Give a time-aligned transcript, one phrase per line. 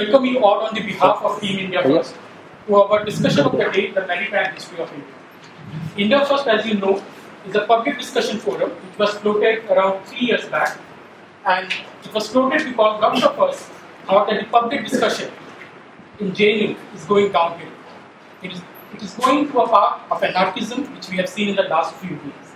[0.00, 2.14] welcome you all on the behalf of Team India oh, First
[2.66, 5.14] to our discussion of the day, the maritime history of India.
[5.96, 7.02] India First, as you know,
[7.46, 10.78] is a public discussion forum which was floated around three years back,
[11.44, 11.72] and
[12.04, 13.68] it was floated because lots of us
[14.06, 15.30] thought that the public discussion
[16.18, 17.72] in JNU is going downhill.
[18.42, 18.62] It is,
[18.94, 21.94] it is going to a path of anarchism which we have seen in the last
[21.96, 22.54] few weeks.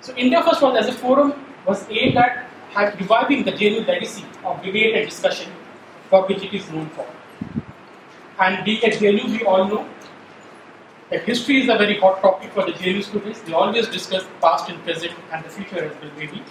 [0.00, 1.34] So India First was as a forum
[1.66, 5.52] was aimed at reviving the JNU legacy of debate and discussion
[6.10, 7.06] for which it is known for.
[8.40, 9.88] And being at JNU, we all know
[11.10, 13.40] that history is a very hot topic for the JNU students.
[13.40, 16.42] They always discuss past and present and the future as well, maybe.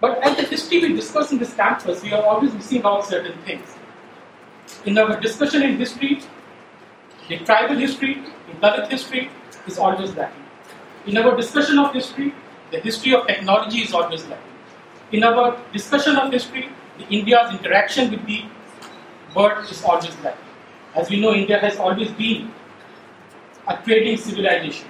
[0.00, 3.38] But as the history we discuss in this campus, we are always missing out certain
[3.42, 3.76] things.
[4.84, 6.20] In our discussion in history,
[7.28, 8.14] the tribal history,
[8.48, 9.30] the Dalit history
[9.66, 10.44] is always lacking.
[11.06, 12.34] In our discussion of history,
[12.70, 14.56] the history of technology is always lacking.
[15.12, 16.68] In our discussion of history,
[17.10, 18.44] India's interaction with the
[19.34, 20.44] world is always lacking.
[20.94, 22.52] As we know, India has always been
[23.66, 24.88] a trading civilization.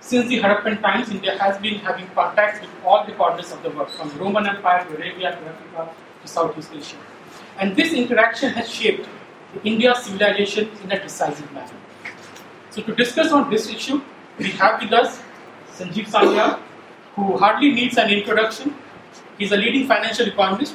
[0.00, 3.70] Since the Harappan times, India has been having contacts with all the corners of the
[3.70, 6.96] world, from the Roman Empire to Arabia to Africa to Southeast Asia.
[7.58, 9.08] And this interaction has shaped
[9.64, 11.76] India's civilization in a decisive manner.
[12.70, 14.00] So to discuss on this issue,
[14.38, 15.20] we have with us
[15.72, 16.58] Sanjeev Sanyal,
[17.14, 18.74] who hardly needs an introduction.
[19.38, 20.74] He's a leading financial economist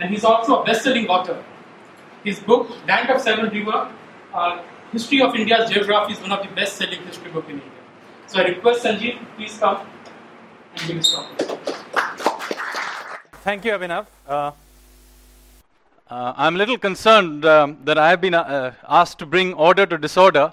[0.00, 1.42] and he's also a best-selling author.
[2.24, 3.90] His book, Land of Seven River,
[4.34, 7.70] uh, History of India's Geography is one of the best-selling history books in India.
[8.26, 9.86] So I request Sanjeev, please come
[10.74, 11.26] and give his talk.
[13.42, 14.06] Thank you, Abhinav.
[14.26, 14.52] Uh,
[16.10, 19.86] uh, I'm a little concerned um, that I have been uh, asked to bring order
[19.86, 20.52] to disorder.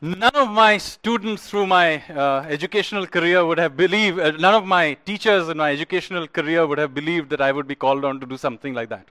[0.00, 4.64] None of my students through my uh, educational career would have believed, uh, none of
[4.64, 8.20] my teachers in my educational career would have believed that I would be called on
[8.20, 9.08] to do something like that.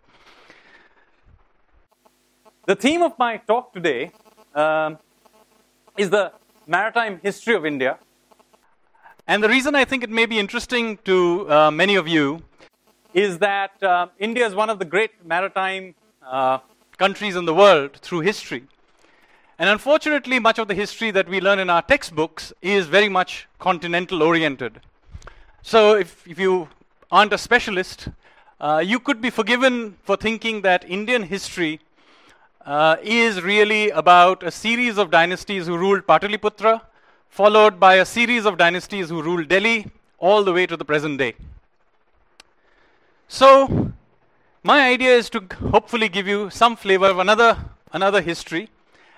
[2.67, 4.13] The theme of my talk today
[4.55, 4.97] um,
[5.97, 6.31] is the
[6.65, 7.97] maritime history of India.
[9.27, 12.43] And the reason I think it may be interesting to uh, many of you
[13.13, 15.95] is that uh, India is one of the great maritime
[16.25, 16.59] uh,
[16.97, 18.63] countries in the world through history.
[19.59, 23.47] And unfortunately, much of the history that we learn in our textbooks is very much
[23.57, 24.81] continental oriented.
[25.63, 26.69] So, if, if you
[27.11, 28.09] aren't a specialist,
[28.59, 31.79] uh, you could be forgiven for thinking that Indian history
[32.65, 36.81] uh, is really about a series of dynasties who ruled Pataliputra,
[37.29, 39.89] followed by a series of dynasties who ruled Delhi,
[40.19, 41.33] all the way to the present day.
[43.27, 43.91] So,
[44.63, 47.57] my idea is to hopefully give you some flavor of another,
[47.91, 48.69] another history.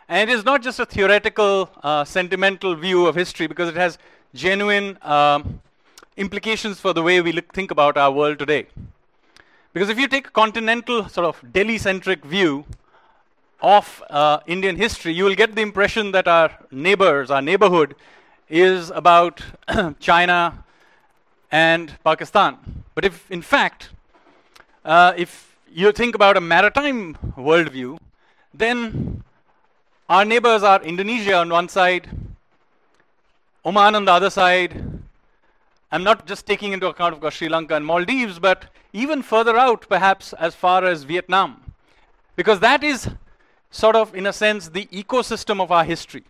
[0.09, 3.99] And it is not just a theoretical, uh, sentimental view of history because it has
[4.33, 5.61] genuine um,
[6.17, 8.65] implications for the way we look, think about our world today.
[9.71, 12.65] Because if you take a continental, sort of Delhi centric view
[13.61, 17.95] of uh, Indian history, you will get the impression that our neighbors, our neighborhood,
[18.49, 19.43] is about
[19.99, 20.63] China
[21.51, 22.57] and Pakistan.
[22.95, 23.91] But if, in fact,
[24.83, 27.99] uh, if you think about a maritime worldview,
[28.55, 29.23] then
[30.09, 32.09] our neighbors are Indonesia on one side,
[33.63, 34.83] Oman on the other side.
[35.91, 39.87] I'm not just taking into account of Sri Lanka and Maldives, but even further out,
[39.87, 41.73] perhaps as far as Vietnam.
[42.35, 43.09] Because that is
[43.69, 46.23] sort of, in a sense, the ecosystem of our history.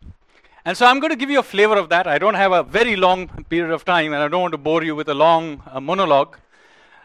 [0.66, 2.06] And so I'm going to give you a flavor of that.
[2.06, 4.84] I don't have a very long period of time, and I don't want to bore
[4.84, 6.38] you with a long uh, monologue.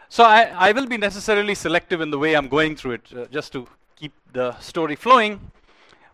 [0.09, 3.25] So I, I, will be necessarily selective in the way I'm going through it, uh,
[3.31, 3.65] just to
[3.95, 5.39] keep the story flowing.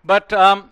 [0.04, 0.70] But um,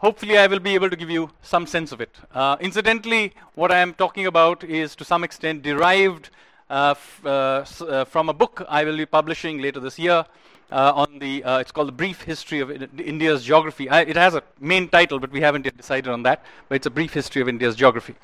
[0.00, 2.16] hopefully I will be able to give you some sense of it.
[2.32, 6.30] Uh, incidentally, what I am talking about is to some extent derived
[6.70, 6.94] uh,
[7.24, 10.24] uh, uh, from a book I will be publishing later this year
[10.70, 12.70] uh, on the, uh, it's called The Brief History of
[13.00, 13.88] India's Geography.
[13.88, 16.86] I, it has a main title, but we haven't yet decided on that, but it's
[16.86, 18.14] a brief history of India's geography.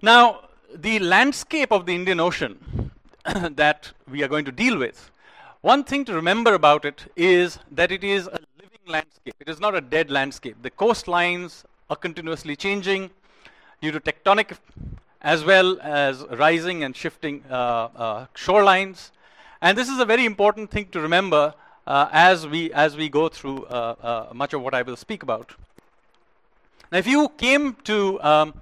[0.00, 0.40] Now,
[0.74, 2.90] the landscape of the Indian Ocean
[3.24, 5.10] that we are going to deal with,
[5.64, 9.34] one thing to remember about it is that it is a living landscape.
[9.40, 10.56] It is not a dead landscape.
[10.60, 13.08] The coastlines are continuously changing
[13.80, 14.58] due to tectonic
[15.22, 19.10] as well as rising and shifting uh, uh, shorelines.
[19.62, 21.54] And this is a very important thing to remember
[21.86, 25.22] uh, as, we, as we go through uh, uh, much of what I will speak
[25.22, 25.54] about.
[26.92, 28.54] Now, if you came to um,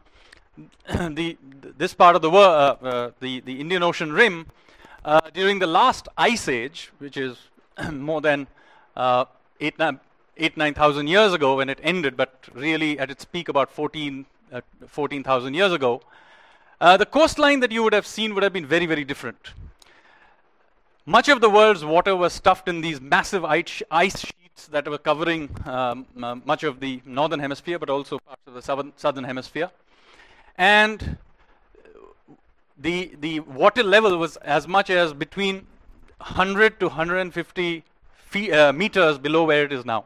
[0.89, 1.37] the,
[1.77, 4.47] this part of the world, uh, the, the Indian Ocean rim,
[5.33, 7.37] during the last ice age, which is
[7.93, 8.47] more than
[9.61, 9.75] eight,
[10.37, 14.27] eight, 9,000 years ago when it ended, but really at its peak about 14,
[14.87, 16.03] 14,000 years ago,
[16.81, 19.53] uh, the coastline that you would have seen would have been very, very different.
[21.07, 24.99] much of the world's water was stuffed in these massive ice, ice sheets that were
[24.99, 29.25] covering um, uh, much of the northern hemisphere, but also parts of the southern, southern
[29.25, 29.71] hemisphere.
[30.57, 31.19] And
[32.79, 35.67] the, the water level was as much as between
[36.19, 37.85] 100 to 150
[38.17, 40.05] feet, uh, meters below where it is now.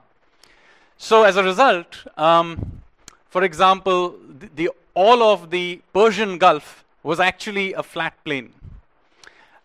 [0.99, 2.83] So as a result, um,
[3.29, 8.53] for example, the, the, all of the Persian Gulf was actually a flat plain.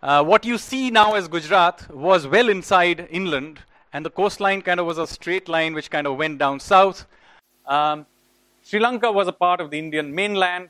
[0.02, 3.60] Uh, what you see now as Gujarat was well inside inland,
[3.94, 7.06] and the coastline kind of was a straight line which kind of went down south.
[7.66, 8.06] Um,
[8.64, 10.70] Sri Lanka was a part of the Indian mainland,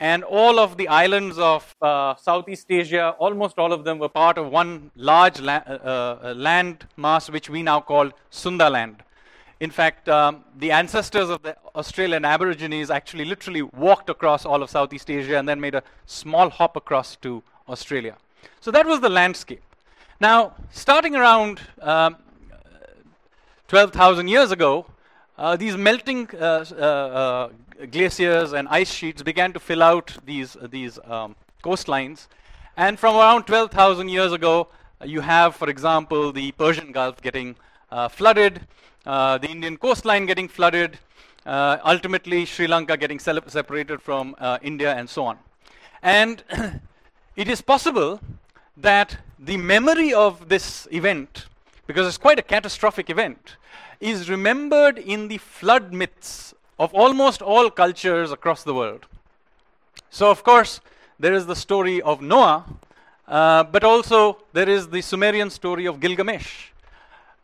[0.00, 4.38] and all of the islands of uh, Southeast Asia, almost all of them were part
[4.38, 8.96] of one large la- uh, uh, land mass which we now call Sundaland.
[9.60, 14.70] In fact, um, the ancestors of the Australian Aborigines actually literally walked across all of
[14.70, 18.16] Southeast Asia and then made a small hop across to Australia.
[18.60, 19.62] So that was the landscape.
[20.18, 22.16] Now, starting around um,
[23.68, 24.86] 12,000 years ago,
[25.40, 27.48] uh, these melting uh, uh, uh,
[27.90, 31.34] glaciers and ice sheets began to fill out these, these um,
[31.64, 32.26] coastlines.
[32.76, 34.68] And from around 12,000 years ago,
[35.02, 37.56] you have, for example, the Persian Gulf getting
[38.10, 38.60] flooded,
[39.04, 40.98] the Indian coastline getting flooded,
[41.46, 45.38] ultimately Sri Lanka getting separated from India, and so on.
[46.02, 46.44] And
[47.36, 48.20] it is possible
[48.76, 51.46] that the memory of this event,
[51.90, 53.56] because it's quite a catastrophic event,
[54.00, 59.06] is remembered in the flood myths of almost all cultures across the world.
[60.08, 60.80] So, of course,
[61.18, 62.64] there is the story of Noah,
[63.26, 66.68] uh, but also there is the Sumerian story of Gilgamesh.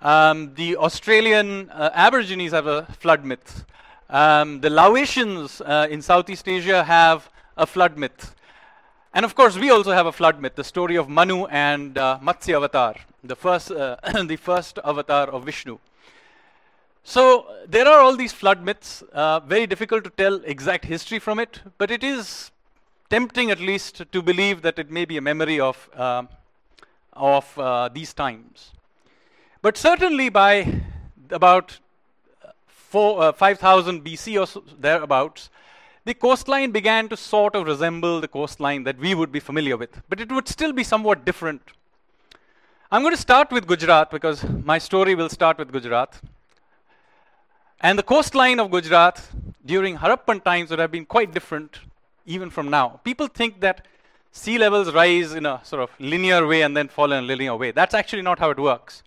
[0.00, 3.64] Um, the Australian uh, Aborigines have a flood myth.
[4.08, 8.32] Um, the Laotians uh, in Southeast Asia have a flood myth.
[9.12, 12.20] And of course, we also have a flood myth, the story of Manu and uh,
[12.22, 12.94] Matsya Avatar,
[13.26, 15.78] the first, uh, the first avatar of Vishnu.
[17.05, 21.38] So there are all these flood myths, uh, very difficult to tell exact history from
[21.38, 22.50] it, but it is
[23.11, 26.28] tempting at least to believe that it may be a memory of, um,
[27.12, 28.73] of uh, these times.
[29.62, 30.82] But certainly by
[31.31, 31.78] about
[32.67, 35.50] four, uh, 5000 BC or so, thereabouts,
[36.05, 40.02] the coastline began to sort of resemble the coastline that we would be familiar with,
[40.08, 41.62] but it would still be somewhat different.
[42.88, 46.21] I'm going to start with Gujarat because my story will start with Gujarat.
[47.81, 49.29] And the coastline of Gujarat
[49.65, 51.81] during Harappan times would have been quite different
[52.27, 53.00] even from now.
[53.03, 53.87] People think that
[54.31, 57.56] sea levels rise in a sort of linear way and then fall in a linear
[57.56, 57.73] way.
[57.73, 59.03] That's actually not how it works.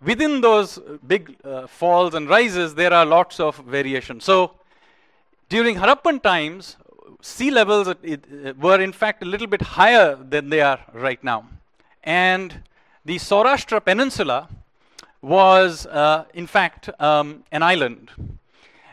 [0.00, 4.22] Within those big uh, falls and rises, there are lots of variation.
[4.22, 4.52] So
[5.50, 6.78] during Harappan times,
[7.20, 11.22] sea levels it, it, were in fact a little bit higher than they are right
[11.22, 11.46] now.
[12.02, 12.62] And
[13.04, 14.48] the Saurashtra Peninsula
[15.20, 18.10] was, uh, in fact, um, an island.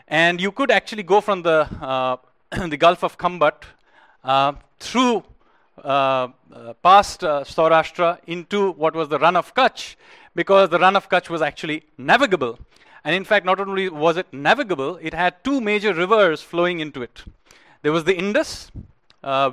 [0.08, 2.16] And you could actually go from the, uh,
[2.68, 3.62] the Gulf of Khambat
[4.24, 5.22] uh, through
[5.84, 9.94] uh, uh, past uh, Saurashtra into what was the Rann of Kutch,
[10.34, 12.58] because the Rann of Kutch was actually navigable.
[13.04, 17.00] And in fact, not only was it navigable, it had two major rivers flowing into
[17.02, 17.22] it.
[17.82, 18.70] There was the Indus,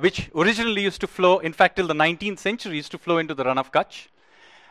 [0.00, 3.34] which originally used to flow, in fact, till the 19th century, used to flow into
[3.34, 4.08] the Rann of Kutch.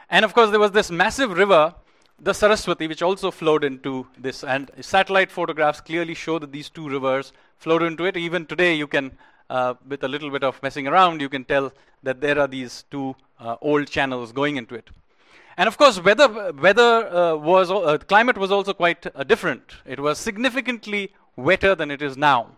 [0.10, 1.74] And of course, there was this massive river,
[2.20, 4.44] the Saraswati, which also flowed into this.
[4.44, 8.16] And satellite photographs clearly show that these two rivers flowed into it.
[8.16, 9.18] Even today, you can,
[9.50, 11.74] uh, with a little bit of messing around, you can tell
[12.04, 14.90] that there are these two uh, old channels going into it.
[15.58, 19.64] And of course, weather, weather uh, was, uh, climate was also quite uh, different.
[19.86, 22.52] It was significantly wetter than it is now.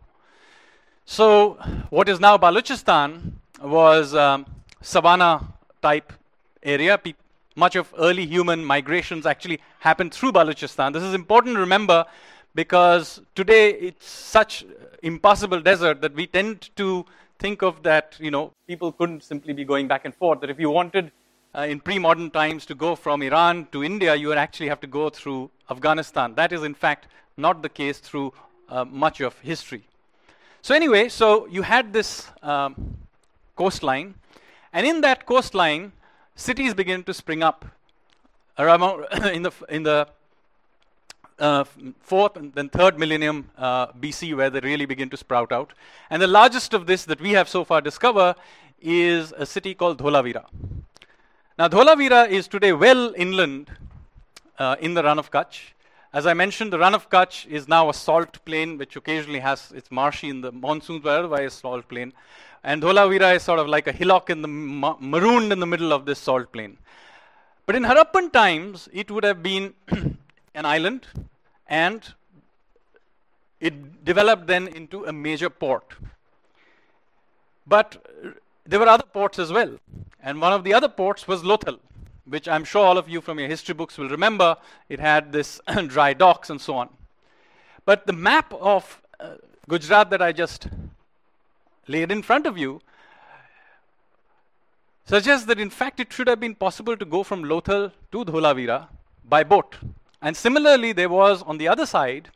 [1.06, 1.54] So,
[1.90, 4.46] what is now Balochistan was um,
[4.82, 5.48] savanna
[5.82, 6.14] type
[6.62, 6.98] area.
[6.98, 7.14] Pe-
[7.56, 10.94] much of early human migrations actually happened through Balochistan.
[10.94, 12.06] This is important to remember
[12.56, 14.66] because today it's such
[15.04, 17.06] impossible desert that we tend to
[17.40, 20.42] think of that, you know, people couldn't simply be going back and forth.
[20.42, 21.12] That if you wanted
[21.56, 24.88] uh, in pre-modern times to go from Iran to India, you would actually have to
[24.88, 26.36] go through Afghanistan.
[26.36, 28.34] That is, in fact, not the case through
[28.68, 29.84] uh, much of history.
[30.62, 32.98] So anyway, so you had this um,
[33.56, 34.16] coastline,
[34.74, 35.94] and in that coastline,
[36.40, 37.66] cities begin to spring up
[38.58, 40.08] around in the in the
[41.38, 41.64] uh,
[42.02, 45.74] fourth and then third millennium uh, BC, where they really begin to sprout out.
[46.10, 48.36] And the largest of this that we have so far discovered
[48.82, 50.46] is a city called Dholavira.
[51.58, 53.72] Now, Dholavira is today well inland
[54.58, 55.74] uh, in the Rann of Kutch.
[56.12, 59.72] As I mentioned, the Rann of Kutch is now a salt plain, which occasionally has
[59.76, 62.14] it's marshy in the monsoons, but otherwise a salt plain.
[62.64, 65.94] And Dholavira is sort of like a hillock in the ma- marooned in the middle
[65.94, 66.78] of this salt plain.
[67.66, 69.74] But in Harappan times, it would have been
[70.56, 71.08] an island
[71.68, 72.14] and
[73.60, 75.94] it developed then into a major port.
[77.68, 78.06] But
[78.66, 79.78] there were other ports as well.
[80.22, 81.80] And one of the other ports was Lothal,
[82.26, 84.58] which I'm sure all of you from your history books will remember.
[84.90, 86.90] It had this dry docks and so on.
[87.86, 89.36] But the map of uh,
[89.68, 90.68] Gujarat that I just
[91.96, 92.80] laid in front of you
[95.12, 98.88] suggests that in fact it should have been possible to go from Lothal to Dholavira
[99.28, 99.76] by boat.
[100.22, 102.30] And similarly, there was on the other side,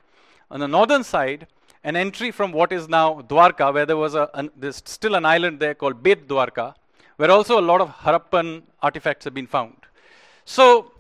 [0.50, 1.48] on the northern side,
[1.84, 5.26] an entry from what is now Dwarka, where there was a, an, there's still an
[5.26, 6.74] island there called Bet Dwarka,
[7.18, 9.76] where also a lot of Harappan artifacts have been found.
[10.46, 10.92] So,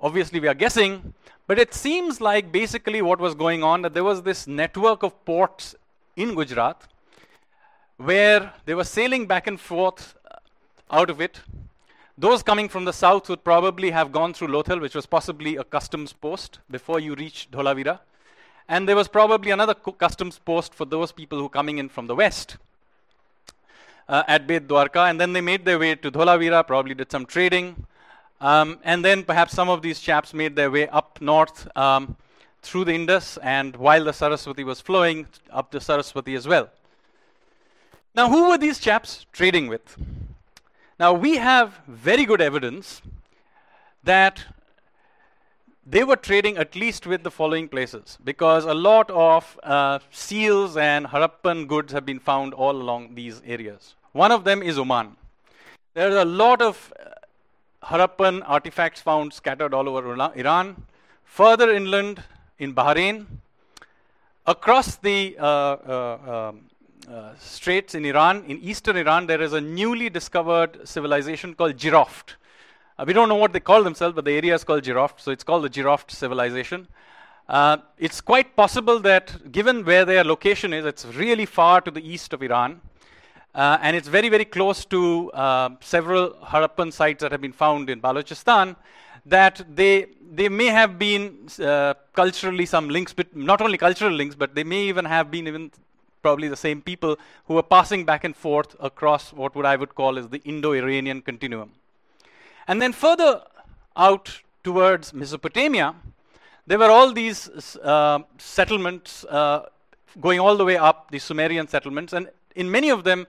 [0.00, 1.14] obviously, we are guessing,
[1.46, 5.24] but it seems like basically what was going on that there was this network of
[5.24, 5.74] ports
[6.16, 6.88] in Gujarat
[7.98, 10.16] where they were sailing back and forth
[10.90, 11.40] out of it.
[12.16, 15.64] Those coming from the south would probably have gone through Lothal, which was possibly a
[15.64, 18.00] customs post before you reached Dholavira.
[18.68, 22.14] And there was probably another customs post for those people who coming in from the
[22.14, 22.56] west
[24.08, 25.10] uh, at Bet Dwarka.
[25.10, 27.86] And then they made their way to Dholavira, probably did some trading.
[28.40, 32.16] Um, and then perhaps some of these chaps made their way up north um,
[32.62, 36.68] through the Indus, and while the Saraswati was flowing, up the Saraswati as well.
[38.18, 39.96] Now, who were these chaps trading with?
[40.98, 43.00] Now, we have very good evidence
[44.02, 44.44] that
[45.86, 50.76] they were trading at least with the following places because a lot of uh, seals
[50.76, 53.94] and Harappan goods have been found all along these areas.
[54.10, 55.14] One of them is Oman.
[55.94, 60.86] There are a lot of uh, Harappan artifacts found scattered all over Iran.
[61.22, 62.24] Further inland
[62.58, 63.26] in Bahrain,
[64.44, 66.68] across the uh, uh, um,
[67.10, 72.34] uh, straits in Iran, in eastern Iran, there is a newly discovered civilization called Jiroft.
[72.98, 75.30] Uh, we don't know what they call themselves, but the area is called Jiroft, so
[75.30, 76.86] it's called the Jiroft civilization.
[77.48, 82.06] Uh, it's quite possible that, given where their location is, it's really far to the
[82.06, 82.80] east of Iran,
[83.54, 87.88] uh, and it's very, very close to uh, several Harappan sites that have been found
[87.88, 88.76] in Balochistan,
[89.24, 94.34] that they, they may have been uh, culturally some links, but not only cultural links,
[94.34, 95.70] but they may even have been even
[96.22, 99.94] probably the same people who were passing back and forth across what would I would
[99.94, 101.72] call as the Indo-Iranian continuum.
[102.66, 103.42] And then further
[103.96, 105.94] out towards Mesopotamia,
[106.66, 109.66] there were all these uh, settlements uh,
[110.20, 113.26] going all the way up, the Sumerian settlements, and in many of them,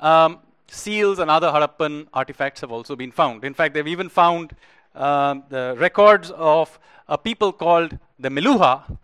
[0.00, 3.44] um, seals and other Harappan artifacts have also been found.
[3.44, 4.54] In fact, they've even found
[4.94, 6.78] uh, the records of
[7.08, 8.98] a people called the Meluha,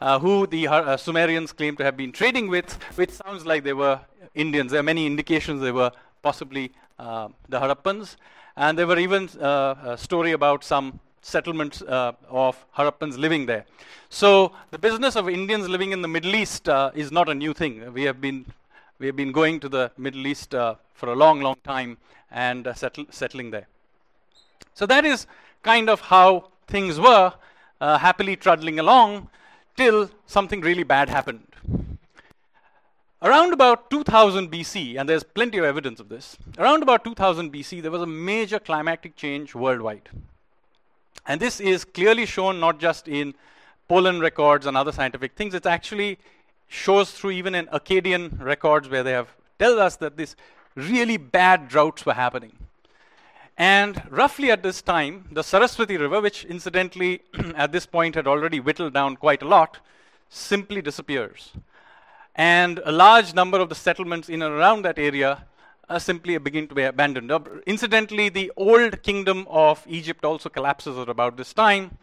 [0.00, 3.72] uh, who the uh, Sumerians claim to have been trading with, which sounds like they
[3.72, 4.00] were
[4.34, 4.70] Indians.
[4.70, 5.90] There are many indications they were
[6.22, 8.16] possibly uh, the Harappans.
[8.56, 13.64] And there were even uh, a story about some settlements uh, of Harappans living there.
[14.08, 17.92] So the business of Indians living in the Middle East is not a new thing.
[17.92, 18.46] We have been
[18.98, 21.98] we have been going to the Middle East for a long, long time
[22.32, 23.68] and settle, settling there.
[24.74, 25.26] So that is
[25.62, 27.32] kind of how things were,
[27.80, 29.28] uh, happily trundling along
[29.78, 31.46] till something really bad happened.
[33.22, 37.80] Around about 2000 BC, and there's plenty of evidence of this, around about 2000 BC,
[37.82, 40.08] there was a major climatic change worldwide.
[41.26, 43.34] And this is clearly shown not just in
[43.88, 46.18] pollen records and other scientific things, it actually
[46.66, 50.36] shows through even in Akkadian records where they have tell us that these
[50.74, 52.52] really bad droughts were happening.
[53.58, 57.22] And roughly at this time, the Saraswati River, which incidentally
[57.56, 59.78] at this point had already whittled down quite a lot,
[60.30, 61.52] simply disappears
[62.38, 65.44] and a large number of the settlements in and around that area
[65.88, 67.30] uh, simply begin to be abandoned.
[67.32, 71.98] Uh, incidentally, the old kingdom of Egypt also collapses at about this time,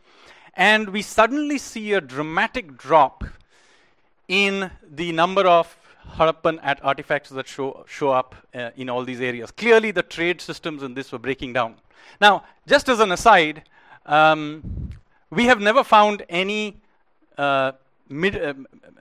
[0.53, 3.23] and we suddenly see a dramatic drop
[4.27, 5.77] in the number of
[6.13, 9.51] Harappan at artifacts that show, show up uh, in all these areas.
[9.51, 11.75] Clearly, the trade systems in this were breaking down.
[12.21, 13.63] Now, just as an aside,
[14.05, 14.91] um,
[15.29, 16.77] we have never found any
[17.37, 17.73] uh,
[18.09, 18.53] mid, uh,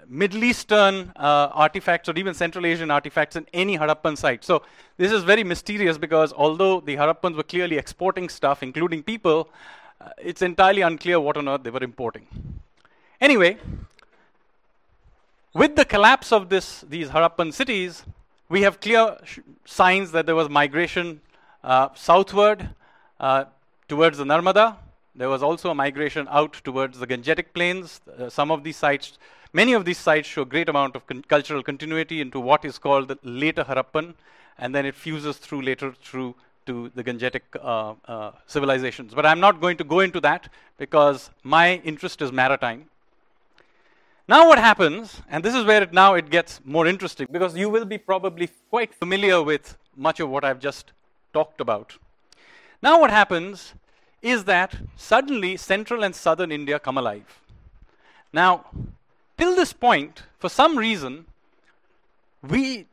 [0.09, 4.45] Middle Eastern uh, artifacts or even Central Asian artifacts in any Harappan site.
[4.45, 4.63] So
[4.97, 9.49] this is very mysterious because although the Harappans were clearly exporting stuff, including people,
[10.01, 12.27] uh, it's entirely unclear what on earth they were importing.
[13.21, 13.59] Anyway,
[15.55, 18.05] with the collapse of this, these Harappan cities,
[18.49, 19.17] we have clear
[19.65, 21.21] signs that there was migration
[21.63, 22.69] uh, southward
[23.21, 23.45] uh,
[23.89, 24.77] towards the Narmada.
[25.15, 28.01] There was also a migration out towards the Gangetic plains.
[28.19, 29.19] Uh, some of these sites
[29.55, 33.07] Many of these sites show great amount of con cultural continuity into what is called
[33.07, 34.15] the later Harappan,
[34.59, 36.35] and then it fuses through later through
[36.67, 39.15] to the Gangetic uh, uh, civilizations.
[39.15, 42.87] But I'm not going to go into that because my interest is maritime.
[44.27, 47.69] Now what happens, and this is where it now it gets more interesting because you
[47.69, 50.93] will be probably quite familiar with much of what I've just
[51.35, 51.99] talked about.
[52.83, 53.75] Now what happens
[54.23, 57.41] is that suddenly central and southern India come alive.
[58.33, 58.65] Now,
[59.37, 61.27] till this point, for some reason,
[62.43, 62.87] we,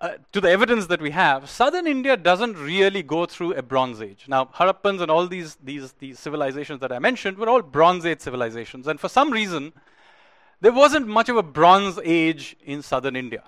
[0.00, 4.00] uh, to the evidence that we have, southern India doesn't really go through a Bronze
[4.00, 4.24] Age.
[4.26, 8.20] Now, Harappans and all these, these, these civilizations that I mentioned were all Bronze Age
[8.20, 9.74] civilizations, and for some reason,
[10.60, 13.42] there wasn't much of a Bronze Age in southern India.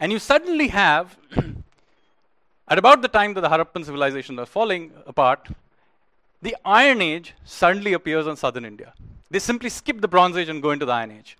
[0.00, 1.16] And you suddenly have,
[2.68, 5.48] at about the time that the Harappan civilization was falling apart,
[6.40, 8.94] the Iron Age suddenly appears in southern India.
[9.30, 11.36] They simply skip the Bronze Age and go into the Iron Age.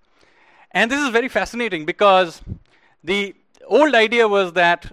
[0.72, 2.42] And this is very fascinating because
[3.02, 3.34] the
[3.66, 4.90] old idea was that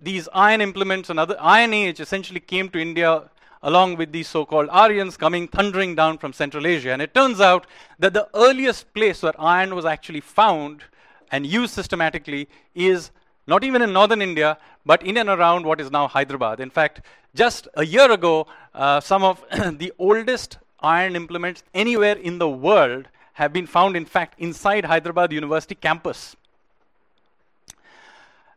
[0.00, 3.30] these iron implements and other Iron Age essentially came to India
[3.62, 6.90] along with these so-called Aryans coming thundering down from Central Asia.
[6.90, 7.66] And it turns out
[7.98, 10.82] that the earliest place where iron was actually found
[11.30, 13.10] and used systematically is
[13.46, 16.60] not even in northern India, but in and around what is now Hyderabad.
[16.60, 17.00] In fact,
[17.34, 19.44] just a year ago, uh, some of
[19.78, 25.32] the oldest iron implements anywhere in the world have been found, in fact, inside Hyderabad
[25.32, 26.36] University campus.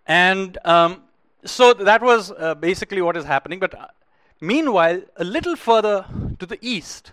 [0.08, 1.04] And um,
[1.46, 3.60] so that was uh, basically what is happening.
[3.60, 3.94] But
[4.42, 6.06] meanwhile, a little further
[6.40, 7.12] to the east,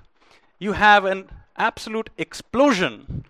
[0.59, 3.25] you have an absolute explosion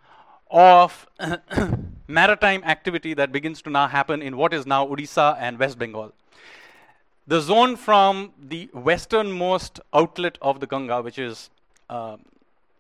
[0.51, 1.07] of
[2.09, 6.13] maritime activity that begins to now happen in what is now Odisha and West Bengal.
[7.27, 11.51] The zone from the westernmost outlet of the Ganga, which is
[11.91, 12.17] uh,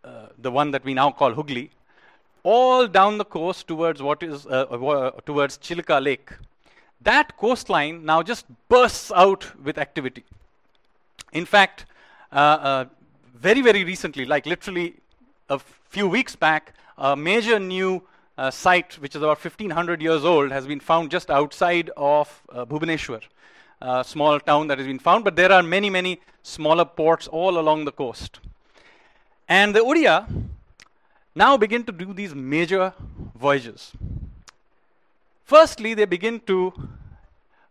[0.02, 1.70] uh, the one that we now call Hooghly,
[2.44, 6.30] all down the coast towards what is uh, uh towards Chilka Lake.
[7.02, 10.24] That coastline now just bursts out with activity.
[11.32, 11.86] In fact,
[12.32, 12.84] uh, uh,
[13.34, 14.94] very very recently, like literally
[15.48, 18.02] a few weeks back, a major new
[18.36, 22.64] uh, site, which is about 1500 years old, has been found just outside of uh,
[22.64, 23.22] Bhubaneswar,
[23.80, 25.24] a small town that has been found.
[25.24, 28.40] But there are many, many smaller ports all along the coast.
[29.48, 30.26] And the Odia
[31.34, 32.92] now begin to do these major
[33.34, 33.92] voyages.
[35.44, 36.72] Firstly, they begin to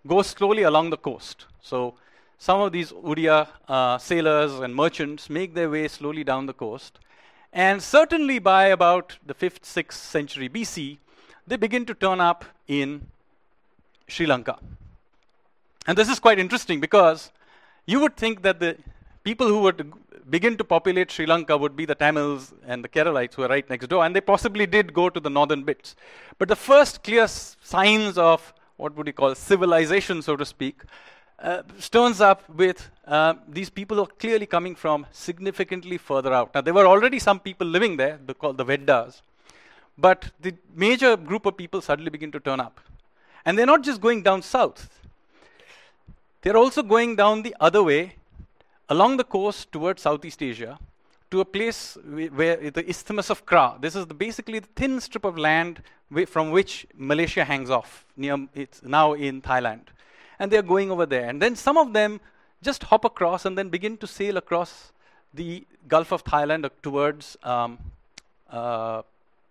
[0.05, 1.45] go slowly along the coast.
[1.61, 1.95] So
[2.37, 6.99] some of these Odia uh, sailors and merchants make their way slowly down the coast.
[7.51, 10.97] And certainly by about the 5th, 6th century BC,
[11.47, 13.07] they begin to turn up in
[14.07, 14.57] Sri Lanka.
[15.87, 17.31] And this is quite interesting because
[17.85, 18.77] you would think that the
[19.23, 19.91] people who would
[20.29, 23.67] begin to populate Sri Lanka would be the Tamils and the Keralites who are right
[23.69, 25.95] next door, and they possibly did go to the northern bits.
[26.37, 30.81] But the first clear signs of what would you call civilization, so to speak,
[31.39, 36.53] uh, turns up with uh, these people who are clearly coming from significantly further out.
[36.53, 39.21] Now, there were already some people living there, called the Veddas,
[39.97, 42.79] but the major group of people suddenly begin to turn up.
[43.45, 44.89] And they're not just going down south,
[46.41, 48.15] they're also going down the other way
[48.89, 50.79] along the coast towards Southeast Asia
[51.29, 53.81] to a place where the Isthmus of Kra.
[53.81, 55.83] This is the basically the thin strip of land
[56.25, 58.05] from which Malaysia hangs off.
[58.15, 59.81] Near, it's now in Thailand
[60.39, 61.27] and they're going over there.
[61.27, 62.19] And then some of them
[62.61, 64.91] just hop across and then begin to sail across
[65.33, 67.77] the Gulf of Thailand towards um,
[68.49, 69.01] uh,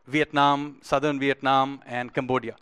[0.07, 2.57] Vietnam, southern Vietnam, and Cambodia.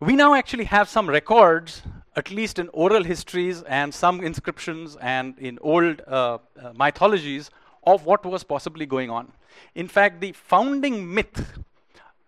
[0.00, 1.82] We now actually have some records,
[2.14, 7.50] at least in oral histories and some inscriptions and in old uh, uh, mythologies,
[7.84, 9.32] of what was possibly going on.
[9.74, 11.58] In fact, the founding myth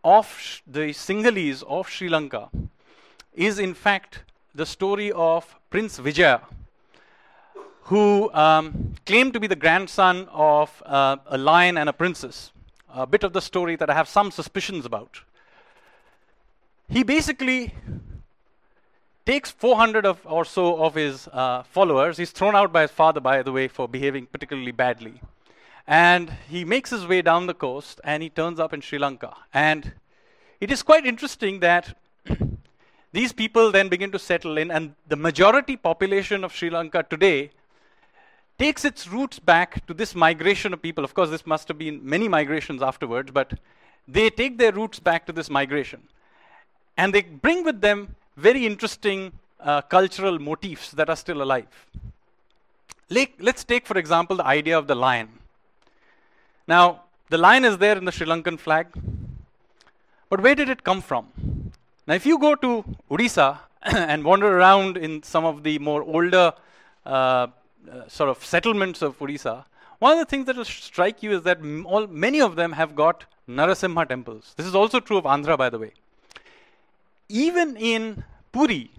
[0.03, 2.49] of the Sinhalese of Sri Lanka
[3.35, 4.21] is in fact
[4.55, 6.41] the story of Prince Vijaya,
[7.85, 12.53] who um, claimed to be the grandson of uh, a lion and a princess.
[12.93, 15.21] A bit of the story that I have some suspicions about.
[16.89, 17.73] He basically
[19.25, 22.17] takes 400 of, or so of his uh, followers.
[22.17, 25.21] He's thrown out by his father, by the way, for behaving particularly badly.
[25.87, 29.37] And he makes his way down the coast and he turns up in Sri Lanka.
[29.55, 29.93] And
[30.61, 31.97] it is quite interesting that
[33.13, 37.51] These people then begin to settle in, and the majority population of Sri Lanka today
[38.59, 41.03] takes its roots back to this migration of people.
[41.03, 43.55] Of course, this must have been many migrations afterwards, but
[44.07, 46.03] they take their roots back to this migration.
[46.97, 51.67] And they bring with them very interesting uh, cultural motifs that are still alive.
[53.09, 55.31] Let's take, for example, the idea of the lion.
[56.69, 58.87] Now, the lion is there in the Sri Lankan flag,
[60.29, 61.29] but where did it come from?
[62.07, 66.53] Now, if you go to Odisha and wander around in some of the more older
[67.07, 67.47] uh, uh,
[68.09, 69.65] sort of settlements of Odisha,
[69.99, 72.95] one of the things that will strike you is that all, many of them have
[72.97, 74.55] got Narasimha temples.
[74.57, 75.93] This is also true of Andhra, by the way.
[77.29, 78.91] Even in Puri,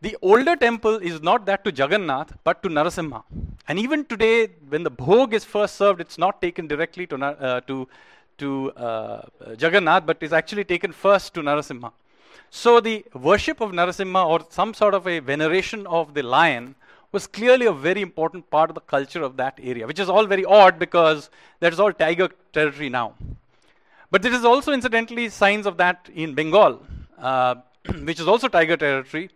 [0.00, 3.22] the older temple is not that to Jagannath, but to Narasimha.
[3.68, 7.60] And even today, when the bhog is first served, it's not taken directly to, uh,
[7.60, 7.88] to,
[8.38, 9.22] to uh,
[9.58, 11.92] Jagannath, but is actually taken first to Narasimha.
[12.50, 16.74] So the worship of Narasimha or some sort of a veneration of the lion
[17.12, 20.26] was clearly a very important part of the culture of that area, which is all
[20.26, 23.14] very odd because that is all tiger territory now.
[24.10, 26.82] But there is also, incidentally, signs of that in Bengal,
[27.18, 27.54] uh,
[28.02, 29.30] which is also tiger territory.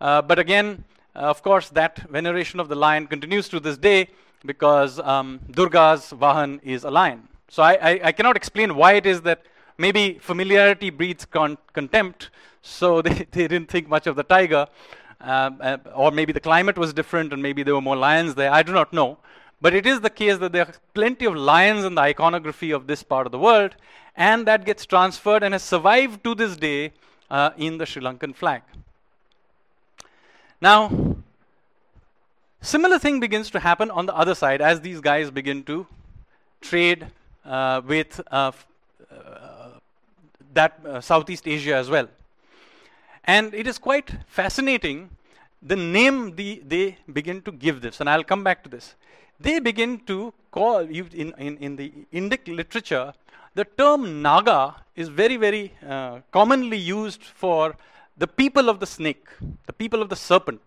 [0.00, 4.08] Uh, but again, uh, of course, that veneration of the lion continues to this day
[4.44, 7.28] because um, Durga's Vahan is a lion.
[7.48, 9.42] So I, I, I, cannot explain why it is that
[9.78, 12.30] maybe familiarity breeds con- contempt,
[12.62, 14.66] so they, they didn't think much of the tiger.
[15.20, 18.52] Um, uh, or maybe the climate was different and maybe there were more lions there.
[18.52, 19.18] I do not know.
[19.60, 22.86] But it is the case that there are plenty of lions in the iconography of
[22.86, 23.74] this part of the world,
[24.14, 26.92] and that gets transferred and has survived to this day
[27.30, 28.62] uh, in the Sri Lankan flag.
[30.60, 31.16] Now,
[32.60, 35.86] similar thing begins to happen on the other side as these guys begin to
[36.60, 37.06] trade
[37.86, 38.52] with uh,
[39.10, 39.70] uh
[40.54, 42.08] that uh, Southeast Asia as well.
[43.24, 45.10] And it is quite fascinating
[45.62, 48.94] the name the, they begin to give this, and I'll come back to this.
[49.40, 53.14] They begin to call, in, in, in the Indic literature,
[53.54, 57.76] the term Naga is very, very uh, commonly used for
[58.16, 59.26] the people of the snake,
[59.66, 60.60] the people of the serpent.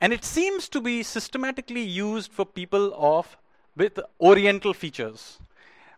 [0.00, 3.36] And it seems to be systematically used for people of
[3.76, 5.38] with oriental features.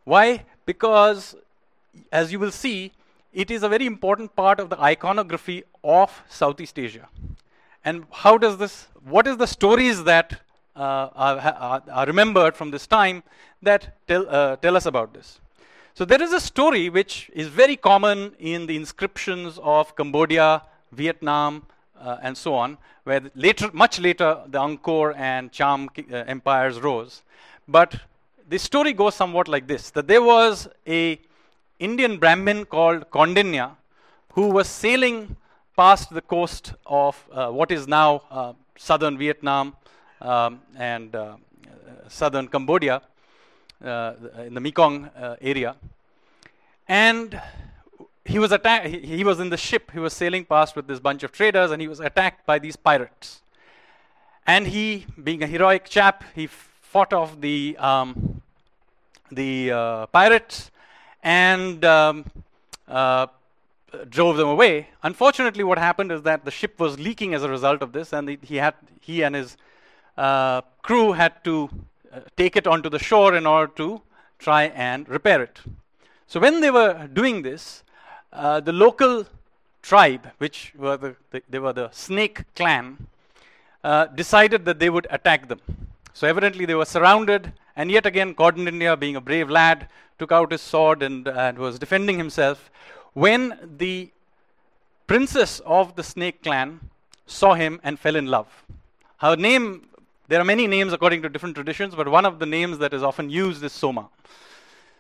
[0.05, 0.45] Why?
[0.67, 1.35] Because,
[2.11, 2.93] as you will see,
[3.33, 7.09] it is a very important part of the iconography of Southeast Asia.
[7.85, 10.41] And how does this, what is the stories that
[10.77, 13.23] uh, are, are, remembered from this time
[13.63, 15.41] that tell, uh, tell us about this?
[15.95, 20.63] So there is a story which is very common in the inscriptions of Cambodia,
[20.93, 21.67] Vietnam,
[22.01, 27.23] uh, and so on, where later, much later, the Angkor and Cham uh, empires rose.
[27.69, 28.01] But
[28.53, 31.19] the story goes somewhat like this: that there was a
[31.79, 33.71] Indian Brahmin called Kaundinya,
[34.35, 35.37] who was sailing
[35.75, 39.75] past the coast of uh, what is now uh, southern Vietnam
[40.21, 41.37] um, and uh,
[42.09, 43.01] southern Cambodia
[43.83, 44.13] uh,
[44.47, 45.75] in the Mekong uh, area.
[46.87, 47.41] And
[48.27, 48.87] he was attacked.
[48.87, 49.91] He, he was in the ship.
[49.93, 52.77] He was sailing past with this bunch of traders, and he was attacked by these
[52.77, 53.41] pirates.
[54.47, 58.42] And he, being a heroic chap, he fought off the um,
[59.35, 60.71] the uh, pirates
[61.23, 62.25] and um,
[62.89, 63.27] uh,
[64.09, 64.89] drove them away.
[65.03, 68.29] Unfortunately, what happened is that the ship was leaking as a result of this, and
[68.29, 69.57] the, he had he and his
[70.17, 71.69] uh, crew had to
[72.37, 74.03] take it onto the shore in order to
[74.39, 75.61] try and repair it.
[76.27, 77.83] So when they were doing this,
[78.33, 79.27] uh, the local
[79.83, 83.07] tribe, which were the, the, they were the Snake clan,
[83.85, 85.61] uh, decided that they would attack them.
[86.15, 90.53] So evidently they were surrounded, and yet again, Kaundinya, being a brave lad, took out
[90.53, 92.71] his sword and, and was defending himself.
[93.15, 94.11] When the
[95.07, 96.81] princess of the snake clan
[97.27, 98.65] saw him and fell in love.
[99.19, 99.89] Her name,
[100.29, 103.03] there are many names according to different traditions, but one of the names that is
[103.03, 104.09] often used is Soma.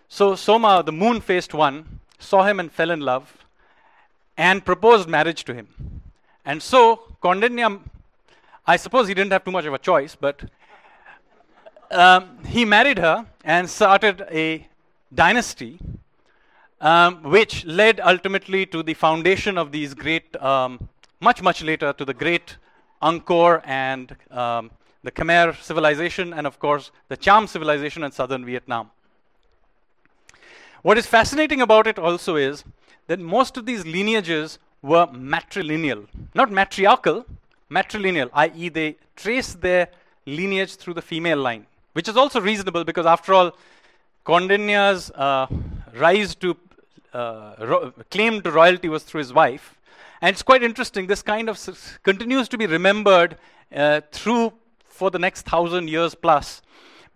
[0.09, 3.44] So Soma, the moon faced one, saw him and fell in love
[4.37, 5.68] and proposed marriage to him.
[6.44, 7.81] And so Kaundinya,
[8.66, 10.42] I suppose he didn't have too much of a choice, but
[11.92, 14.66] um, he married her and started a
[15.14, 15.78] dynasty,
[16.81, 20.88] um, which led ultimately to the foundation of these great, um,
[21.20, 22.57] much, much later, to the great
[23.02, 24.70] Angkor and um,
[25.02, 28.90] the Khmer civilization, and of course, the Cham civilization in southern Vietnam.
[30.83, 32.64] What is fascinating about it also is
[33.07, 37.24] that most of these lineages were matrilineal, not matriarchal,
[37.70, 39.88] matrilineal, i.e., they trace their
[40.26, 43.57] lineage through the female line, which is also reasonable because, after all,
[44.24, 45.46] Kaundinya's uh,
[45.94, 46.57] rise to
[47.12, 49.78] uh, claim to royalty was through his wife.
[50.20, 51.07] And it's quite interesting.
[51.07, 51.59] This kind of
[52.02, 53.37] continues to be remembered
[53.74, 54.52] uh, through
[54.85, 56.62] for the next thousand years plus,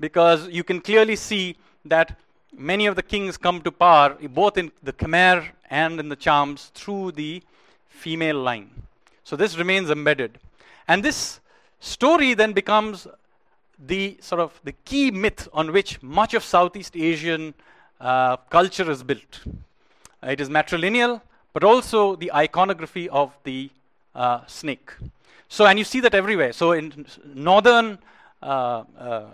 [0.01, 2.19] because you can clearly see that
[2.53, 6.71] many of the kings come to power, both in the Khmer and in the Chams,
[6.73, 7.43] through the
[7.89, 8.71] female line.
[9.25, 10.39] So this remains embedded.
[10.89, 11.41] And this
[11.81, 13.07] story then becomes
[13.79, 17.55] the sort of the key myth on which much of Southeast Asian
[18.01, 19.41] uh, culture is built.
[20.23, 21.21] Uh, it is matrilineal,
[21.53, 23.71] but also the iconography of the
[24.15, 24.91] uh, snake.
[25.49, 26.53] So, and you see that everywhere.
[26.53, 27.99] So, in northern
[28.43, 29.25] uh, uh,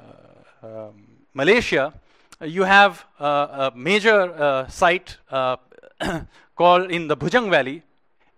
[0.63, 1.93] um, Malaysia,
[2.41, 5.17] you have uh, a major site
[6.57, 7.83] called in the Bhujang Valley,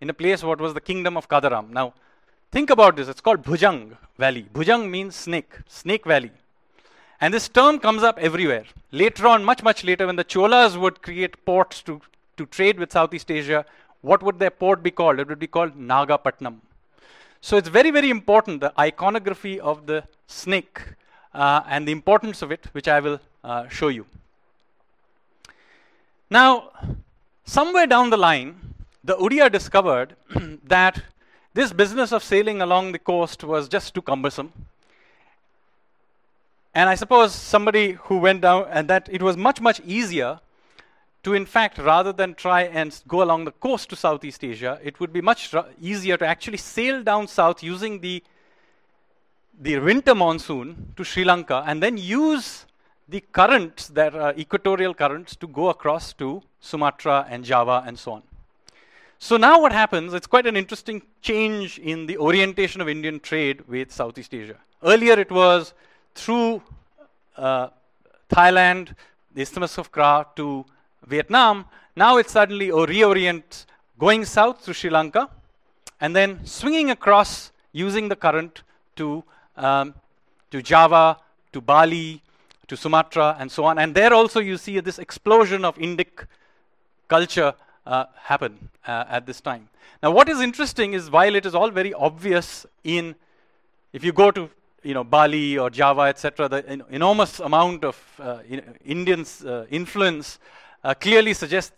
[0.00, 1.70] in a place what was the kingdom of Kadaram.
[1.70, 1.94] Now,
[2.54, 3.08] think about this.
[3.08, 4.46] It's called Bhujang Valley.
[4.54, 6.30] Bhujang means snake, Snake Valley.
[7.20, 8.64] And this term comes up everywhere.
[8.92, 12.00] Later on, much, much later, when the Cholas would create ports to,
[12.36, 13.64] to trade with Southeast Asia,
[14.02, 15.18] what would their port be called?
[15.18, 16.58] It would be called Nagapatnam.
[17.40, 20.80] So it's very, very important, the iconography of the snake
[21.34, 24.06] uh, and the importance of it, which I will uh, show you.
[26.30, 26.70] Now,
[27.44, 28.54] somewhere down the line,
[29.02, 30.14] the Odia discovered
[30.64, 31.02] that
[31.54, 34.52] this business of sailing along the coast was just too cumbersome.
[36.74, 40.40] And I suppose somebody who went down, and that it was much, much easier
[41.22, 44.98] to, in fact, rather than try and go along the coast to Southeast Asia, it
[44.98, 48.22] would be much easier to actually sail down south using the,
[49.60, 52.66] the winter monsoon to Sri Lanka and then use
[53.08, 58.12] the currents that are equatorial currents to go across to Sumatra and Java and so
[58.12, 58.22] on.
[59.18, 63.66] So now what happens, it's quite an interesting change in the orientation of Indian trade
[63.68, 64.58] with Southeast Asia.
[64.82, 65.72] Earlier it was
[66.14, 66.62] through
[67.36, 67.68] uh,
[68.28, 68.94] Thailand,
[69.34, 70.64] the Isthmus of Kra to
[71.06, 71.64] Vietnam.
[71.96, 73.66] Now it suddenly reorients
[73.98, 75.30] going south through Sri Lanka
[76.00, 78.62] and then swinging across using the current
[78.96, 79.24] to,
[79.56, 79.94] um,
[80.50, 81.18] to Java,
[81.52, 82.22] to Bali,
[82.68, 83.78] to Sumatra, and so on.
[83.78, 86.26] And there also you see this explosion of Indic
[87.08, 87.54] culture
[87.86, 89.68] uh, happen uh, at this time.
[90.02, 93.14] Now, what is interesting is while it is all very obvious in,
[93.92, 94.50] if you go to
[94.82, 99.66] you know Bali or Java, etc., the en- enormous amount of uh, in- Indians' uh,
[99.70, 100.38] influence
[100.82, 101.72] uh, clearly suggests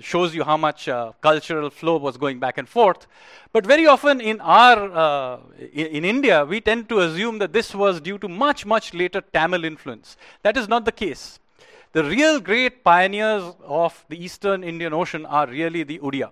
[0.00, 3.06] shows you how much uh, cultural flow was going back and forth.
[3.52, 5.40] But very often in our
[5.72, 9.64] in, India, we tend to assume that this was due to much much later Tamil
[9.64, 10.18] influence.
[10.42, 11.38] That is not the case.
[11.98, 16.30] The real great pioneers of the Eastern Indian Ocean are really the Odia,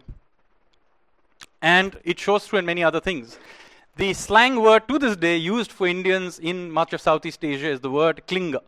[1.61, 3.37] and it shows through in many other things.
[3.97, 7.81] The slang word to this day used for Indians in much of Southeast Asia is
[7.81, 8.61] the word klinga.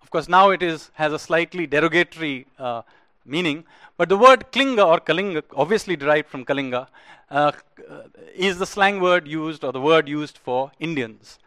[0.00, 2.80] Of course, now it is has a slightly derogatory uh,
[3.26, 3.64] meaning.
[3.98, 6.86] But the word klinga or kalinga, obviously derived from kalinga,
[7.30, 7.52] uh,
[8.34, 11.38] is the slang word used or the word used for Indians.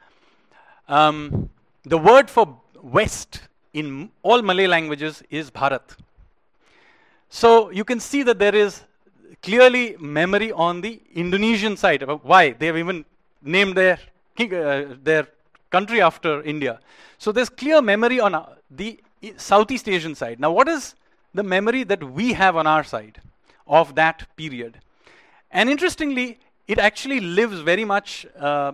[0.87, 1.49] Um,
[1.85, 5.95] the word for west in all Malay languages is Bharat.
[7.29, 8.81] So you can see that there is
[9.41, 12.03] clearly memory on the Indonesian side.
[12.23, 12.51] Why?
[12.51, 13.05] They have even
[13.41, 13.99] named their,
[14.39, 15.27] uh, their
[15.69, 16.79] country after India.
[17.17, 18.99] So there's clear memory on uh, the
[19.37, 20.39] Southeast Asian side.
[20.39, 20.95] Now, what is
[21.33, 23.21] the memory that we have on our side
[23.67, 24.79] of that period.
[25.51, 28.73] And interestingly, it actually lives very much uh,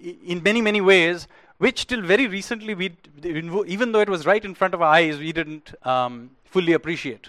[0.00, 1.26] in many, many ways,
[1.58, 5.18] which till very recently, we, even though it was right in front of our eyes,
[5.18, 7.28] we didn't um, fully appreciate.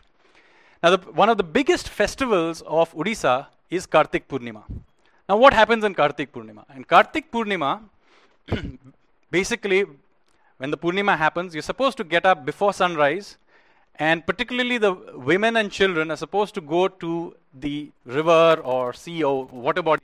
[0.84, 4.64] Now, the, one of the biggest festivals of Odisha is Kartik Purnima.
[5.28, 6.64] Now, what happens in Kartik Purnima?
[6.76, 7.82] In Kartik Purnima,
[9.32, 9.86] basically,
[10.58, 13.38] when the Purnima happens, you're supposed to get up before sunrise
[14.00, 19.24] and particularly the women and children are supposed to go to the river or sea
[19.24, 20.04] or water body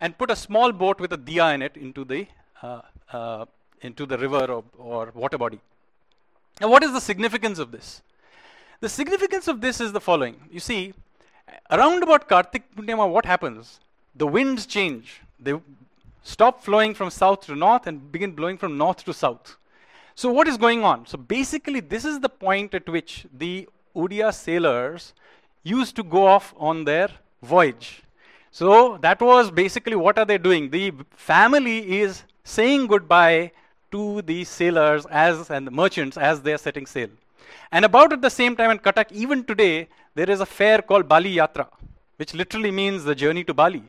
[0.00, 2.26] and put a small boat with a diya in it into the,
[2.62, 2.80] uh,
[3.12, 3.44] uh,
[3.80, 5.60] into the river or, or water body.
[6.60, 8.02] Now, what is the significance of this?
[8.80, 10.36] The significance of this is the following.
[10.50, 10.94] You see,
[11.70, 13.80] around about Kartik Purnima, what happens?
[14.14, 15.20] The winds change.
[15.38, 15.54] They
[16.22, 19.56] stop flowing from south to north and begin blowing from north to south.
[20.14, 21.06] So what is going on?
[21.06, 25.12] So basically, this is the point at which the Odia sailors
[25.62, 27.08] used to go off on their
[27.42, 28.02] voyage.
[28.50, 30.70] So that was basically what are they doing?
[30.70, 32.24] The family is
[32.56, 33.52] saying goodbye
[33.90, 37.10] to the sailors as and the merchants as they are setting sail.
[37.70, 41.08] And about at the same time in Cuttack, even today, there is a fair called
[41.08, 41.66] Bali Yatra,
[42.16, 43.82] which literally means the journey to Bali.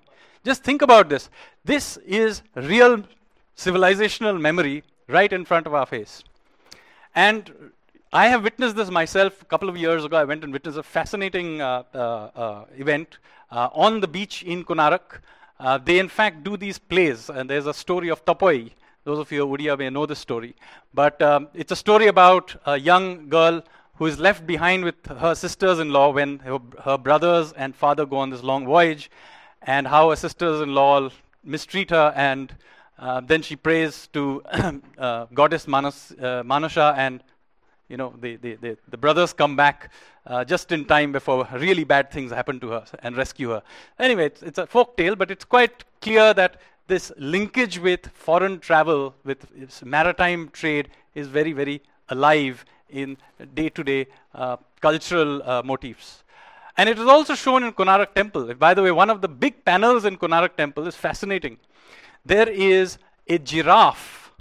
[0.44, 1.30] Just think about this.
[1.64, 3.04] This is real
[3.58, 6.24] civilizational memory right in front of our face.
[7.16, 7.52] And
[8.12, 10.18] I have witnessed this myself a couple of years ago.
[10.18, 13.18] I went and witnessed a fascinating uh, uh, uh, event
[13.52, 15.20] uh, on the beach in Konarak.
[15.60, 18.72] Uh, they, in fact, do these plays, and there's a story of Tapoi.
[19.04, 20.56] Those of you who are Odia may know this story.
[20.94, 23.62] But um, it's a story about a young girl
[23.96, 28.06] who is left behind with her sisters in law when her, her brothers and father
[28.06, 29.12] go on this long voyage,
[29.62, 31.10] and how her sisters in law
[31.44, 32.56] mistreat her and
[32.98, 34.42] uh, then she prays to
[34.98, 37.24] uh, goddess Manas, uh, Manasha and
[37.90, 39.92] you know, the, the, the, the brothers come back
[40.26, 43.64] uh, just in time before really bad things happen to her and rescue her.
[43.98, 48.60] Anyway, it's, it's a folk tale, but it's quite clear that this linkage with foreign
[48.60, 49.46] travel, with
[49.86, 53.18] maritime trade, is very, very alive in
[53.54, 54.08] day to day
[54.82, 56.24] cultural uh, motifs.
[56.78, 58.54] And it is also shown in Konark Temple.
[58.56, 61.58] By the way, one of the big panels in Konark Temple is fascinating.
[62.26, 62.98] There is
[63.28, 64.32] a giraffe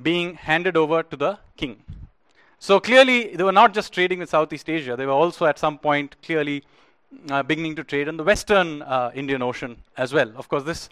[0.00, 1.82] being handed over to the king.
[2.60, 5.78] So clearly, they were not just trading with Southeast Asia, they were also at some
[5.78, 6.64] point clearly
[7.30, 10.32] uh, beginning to trade in the Western uh, Indian Ocean as well.
[10.36, 10.88] Of course, this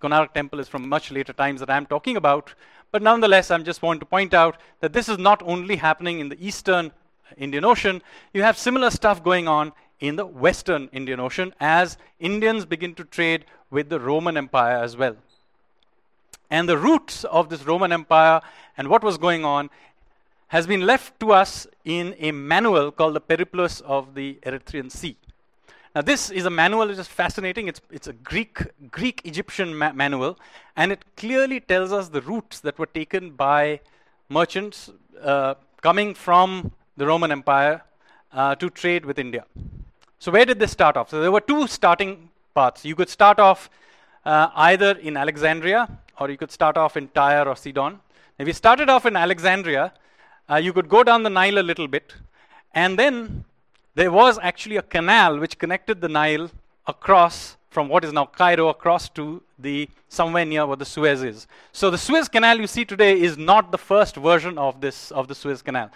[0.00, 2.54] Konark temple is from much later times that I'm talking about,
[2.90, 6.18] but nonetheless, I am just want to point out that this is not only happening
[6.18, 6.92] in the Eastern
[7.36, 12.64] Indian Ocean, you have similar stuff going on in the Western Indian Ocean as Indians
[12.64, 15.16] begin to trade with the Roman Empire as well.
[16.50, 18.40] And the roots of this Roman Empire
[18.76, 19.70] and what was going on
[20.52, 25.16] has been left to us in a manual called the Periplus of the Erythraean Sea.
[25.94, 27.68] Now, this is a manual which is fascinating.
[27.68, 28.58] It's, it's a Greek,
[28.90, 30.38] Greek Egyptian ma- manual,
[30.76, 33.80] and it clearly tells us the routes that were taken by
[34.28, 34.90] merchants
[35.22, 37.80] uh, coming from the Roman Empire
[38.34, 39.46] uh, to trade with India.
[40.18, 41.08] So, where did this start off?
[41.08, 42.84] So, there were two starting paths.
[42.84, 43.70] You could start off
[44.26, 45.88] uh, either in Alexandria
[46.20, 48.00] or you could start off in Tyre or Sidon.
[48.38, 49.94] If you started off in Alexandria,
[50.52, 52.14] uh, you could go down the Nile a little bit,
[52.74, 53.44] and then
[53.94, 56.50] there was actually a canal which connected the Nile
[56.86, 61.46] across from what is now Cairo across to the somewhere near where the Suez is.
[61.72, 65.28] So the Suez Canal you see today is not the first version of this of
[65.28, 65.90] the Suez Canal.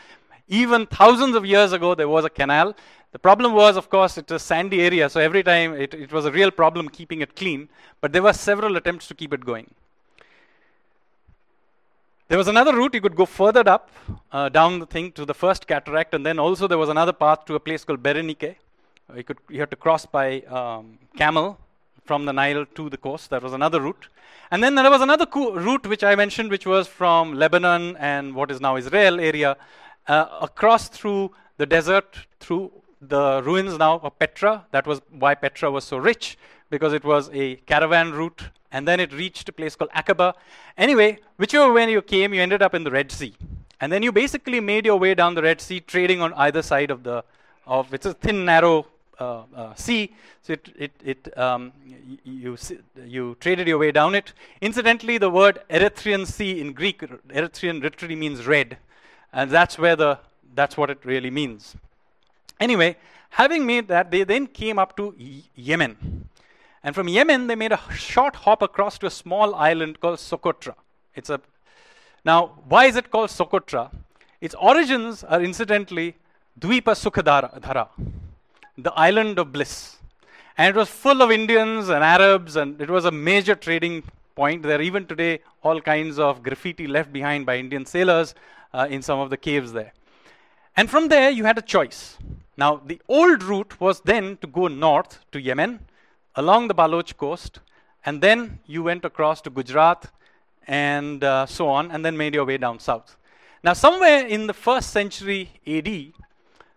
[0.48, 2.74] Even thousands of years ago there was a canal.
[3.12, 6.24] The problem was, of course, it's a sandy area, so every time it, it was
[6.26, 7.68] a real problem keeping it clean.
[8.00, 9.68] But there were several attempts to keep it going.
[12.28, 13.88] There was another route, you could go further up,
[14.32, 17.44] uh, down the thing to the first cataract, and then also there was another path
[17.44, 18.56] to a place called Berenike.
[19.14, 21.56] You, could, you had to cross by um, camel
[22.04, 23.30] from the Nile to the coast.
[23.30, 24.08] That was another route.
[24.50, 28.34] And then there was another co- route which I mentioned, which was from Lebanon and
[28.34, 29.56] what is now Israel area,
[30.08, 34.66] uh, across through the desert, through the ruins now of Petra.
[34.72, 36.36] That was why Petra was so rich,
[36.70, 40.34] because it was a caravan route and then it reached a place called Aqaba.
[40.76, 43.34] Anyway, whichever way you came, you ended up in the Red Sea.
[43.80, 46.90] And then you basically made your way down the Red Sea, trading on either side
[46.90, 47.24] of the,
[47.66, 48.86] of it's a thin, narrow
[49.18, 50.14] uh, uh, sea.
[50.42, 51.72] So it, it, it um,
[52.24, 52.56] you,
[53.04, 54.32] you traded your way down it.
[54.60, 58.78] Incidentally, the word Erythraean Sea in Greek, Erythraean literally means red,
[59.32, 60.18] and that's where the
[60.54, 61.76] that's what it really means.
[62.60, 62.96] Anyway,
[63.30, 65.14] having made that, they then came up to
[65.54, 66.28] Yemen.
[66.86, 70.76] And from Yemen, they made a short hop across to a small island called Socotra.
[71.16, 71.40] It's a
[72.24, 73.90] now, why is it called Socotra?
[74.40, 76.14] Its origins are incidentally
[76.60, 77.88] Dvipa Sukhadhara,
[78.78, 79.96] the island of bliss.
[80.56, 84.04] And it was full of Indians and Arabs, and it was a major trading
[84.36, 84.62] point.
[84.62, 88.36] There are even today all kinds of graffiti left behind by Indian sailors
[88.72, 89.92] uh, in some of the caves there.
[90.76, 92.16] And from there, you had a choice.
[92.56, 95.80] Now, the old route was then to go north to Yemen,
[96.36, 97.60] along the Baloch coast,
[98.04, 100.10] and then you went across to Gujarat
[100.68, 103.16] and uh, so on, and then made your way down south.
[103.64, 106.12] Now, somewhere in the first century AD,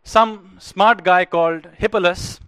[0.03, 2.39] some smart guy called Hippalus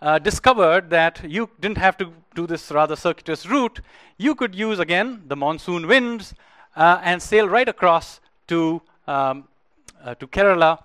[0.00, 3.80] uh, discovered that you didn't have to do this rather circuitous route.
[4.16, 6.34] You could use again the monsoon winds
[6.76, 9.44] uh, and sail right across to, um,
[10.04, 10.82] uh, to Kerala.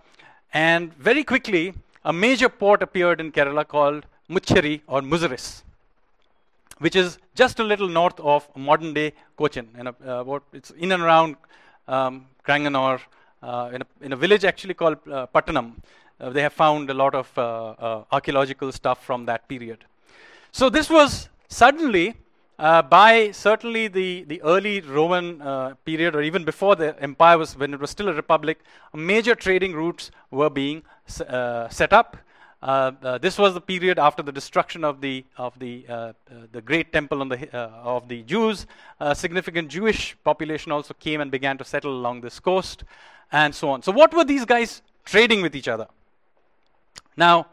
[0.53, 5.63] And very quickly, a major port appeared in Kerala called Mucheri or Muziris
[6.79, 9.67] which is just a little north of modern day Cochin.
[9.77, 11.35] In a, uh, it's in and around
[11.87, 12.99] um, Cranganore,
[13.41, 15.73] uh, in, a, in, a, village actually called uh, Pattanam.
[16.19, 19.85] Uh, they have found a lot of uh, uh, archaeological stuff from that period.
[20.51, 22.15] So this was suddenly,
[22.57, 27.79] by certainly the, the early Roman period, or even before the empire was, when it
[27.81, 28.59] was still a republic,
[28.93, 32.15] major trading routes were being set up.
[32.65, 36.13] Uh, uh, this was the period after the destruction of the of the uh,
[36.51, 38.65] the great temple the, of the Jews.
[38.99, 42.83] A significant Jewish population also came and began to settle along this coast,
[43.31, 43.83] and so on.
[43.83, 45.85] So, what were these guys trading with each other?
[47.15, 47.45] Now,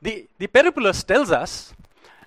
[0.00, 1.74] the the Periplus tells us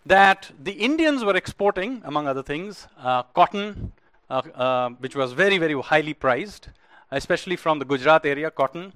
[0.06, 3.94] that the Indians were exporting, among other things, uh, cotton,
[4.30, 6.68] uh, uh, which was very, very highly prized,
[7.12, 8.92] especially from the Gujarat area, cotton,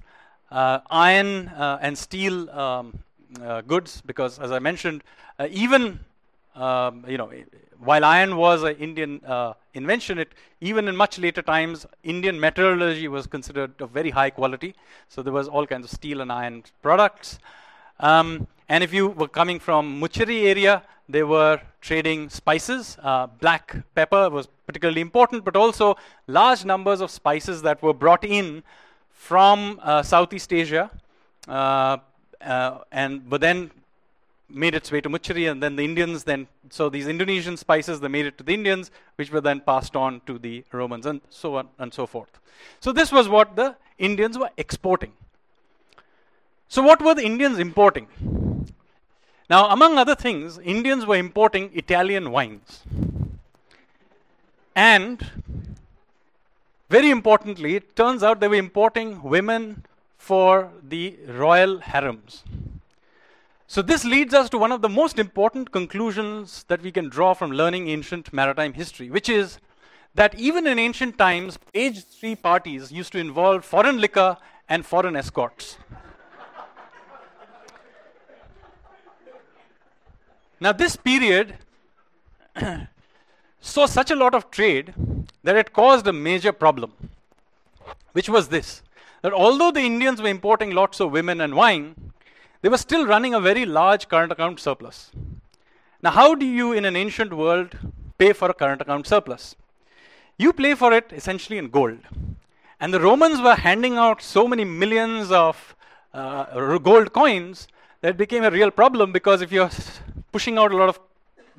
[0.52, 3.00] iron and steel um,
[3.42, 5.04] uh, goods because, as I mentioned,
[5.38, 6.00] uh, even
[6.56, 7.32] um, you know
[7.80, 13.08] while iron was an Indian uh, invention, it even in much later times, Indian metallurgy
[13.08, 14.76] was considered of very high quality.
[15.08, 17.40] So there was all kinds of steel and iron products.
[18.00, 22.98] Um, and if you were coming from Mucheri area, they were trading spices.
[23.02, 28.24] Uh, black pepper was particularly important, but also large numbers of spices that were brought
[28.24, 28.64] in
[29.12, 30.92] from uh, Southeast Asia,
[31.48, 31.98] uh,
[32.42, 33.72] uh and but then
[34.50, 38.08] made its way to Mucheri, and then the Indians then, so these Indonesian spices, they
[38.08, 41.56] made it to the Indians, which were then passed on to the Romans, and so
[41.58, 42.40] on and so forth.
[42.80, 45.14] So this was what the Indians were exporting.
[46.68, 48.08] So what were the Indians importing?
[49.50, 52.84] Now, among other things, Indians were importing Italian wines.
[54.76, 55.26] And
[56.90, 59.84] very importantly, it turns out they were importing women
[60.20, 62.44] for the royal harems.
[63.68, 67.34] So this leads us to one of the most important conclusions that we can draw
[67.34, 69.60] from learning ancient maritime history, which is
[70.16, 75.16] that even in ancient times, Page three parties used to involve foreign liquor and foreign
[75.16, 75.78] escorts.
[80.60, 81.56] now, this period
[83.62, 84.94] saw such a lot of trade
[85.44, 86.92] that it caused a major problem,
[88.12, 88.84] which was this
[89.22, 92.12] that although the Indians were importing lots of women and wine,
[92.62, 95.12] they were still running a very large current account surplus.
[96.02, 97.78] Now, how do you in an ancient world
[98.18, 99.56] pay for a current account surplus?
[100.38, 102.00] You pay for it essentially in gold.
[102.80, 105.76] And the Romans were handing out so many millions of
[106.14, 107.68] uh, gold coins
[108.02, 109.70] that became a real problem because if you're
[110.32, 111.00] pushing out a lot of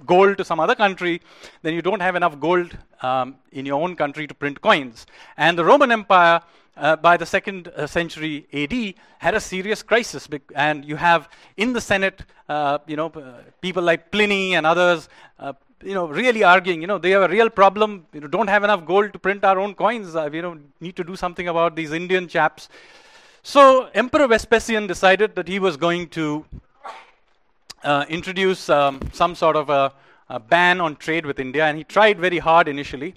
[0.06, 1.20] gold to some other country,
[1.62, 5.06] then you don't have enough gold um, in your own country to print coins.
[5.36, 6.42] And the Roman Empire
[6.76, 10.28] uh, by the second uh, century AD, had a serious crisis.
[10.54, 13.10] And you have in the Senate, uh, you know,
[13.60, 17.28] people like Pliny and others, uh, you know, really arguing, you know, they have a
[17.28, 18.06] real problem.
[18.12, 20.14] You know, don't have enough gold to print our own coins.
[20.14, 22.68] Uh, you know, need to do something about these Indian chaps.
[23.42, 26.44] So Emperor Vespasian decided that he was going to
[27.82, 29.92] uh, introduce um, some sort of a,
[30.28, 33.14] a ban on trade with India, and he tried very hard initially.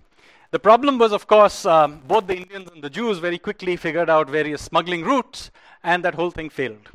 [0.52, 4.10] The problem was, of course, um, both the Indians and the Jews very quickly figured
[4.10, 5.52] out various smuggling routes,
[5.84, 6.90] and that whole thing failed.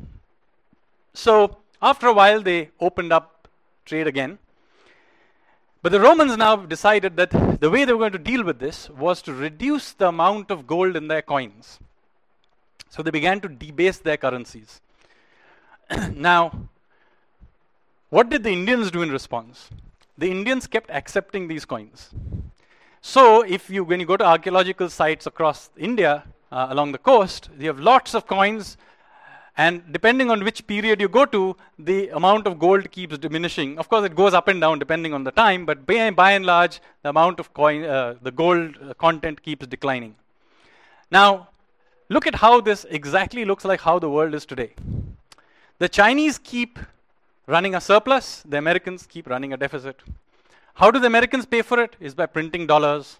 [1.13, 3.47] So, after a while, they opened up
[3.85, 4.39] trade again.
[5.81, 8.89] But the Romans now decided that the way they were going to deal with this
[8.89, 11.79] was to reduce the amount of gold in their coins.
[12.89, 14.81] So they began to debase their currencies.
[16.11, 16.69] now,
[18.09, 19.69] what did the Indians do in response?
[20.17, 22.09] The Indians kept accepting these coins.
[23.01, 27.49] So, if you, when you go to archaeological sites across India, uh, along the coast,
[27.57, 28.77] you have lots of coins,
[29.55, 33.77] and depending on which period you go to, the amount of gold keeps diminishing.
[33.77, 36.45] Of course, it goes up and down depending on the time, but by, by and
[36.45, 40.15] large, the amount of coin, uh, the gold uh, content keeps declining.
[41.11, 41.49] Now,
[42.09, 44.73] look at how this exactly looks like how the world is today.
[45.77, 46.79] The Chinese keep
[47.49, 49.97] running a surplus, the Americans keep running a deficit.
[50.75, 51.95] How do the Americans pay for it?
[51.99, 53.17] Is by printing dollars.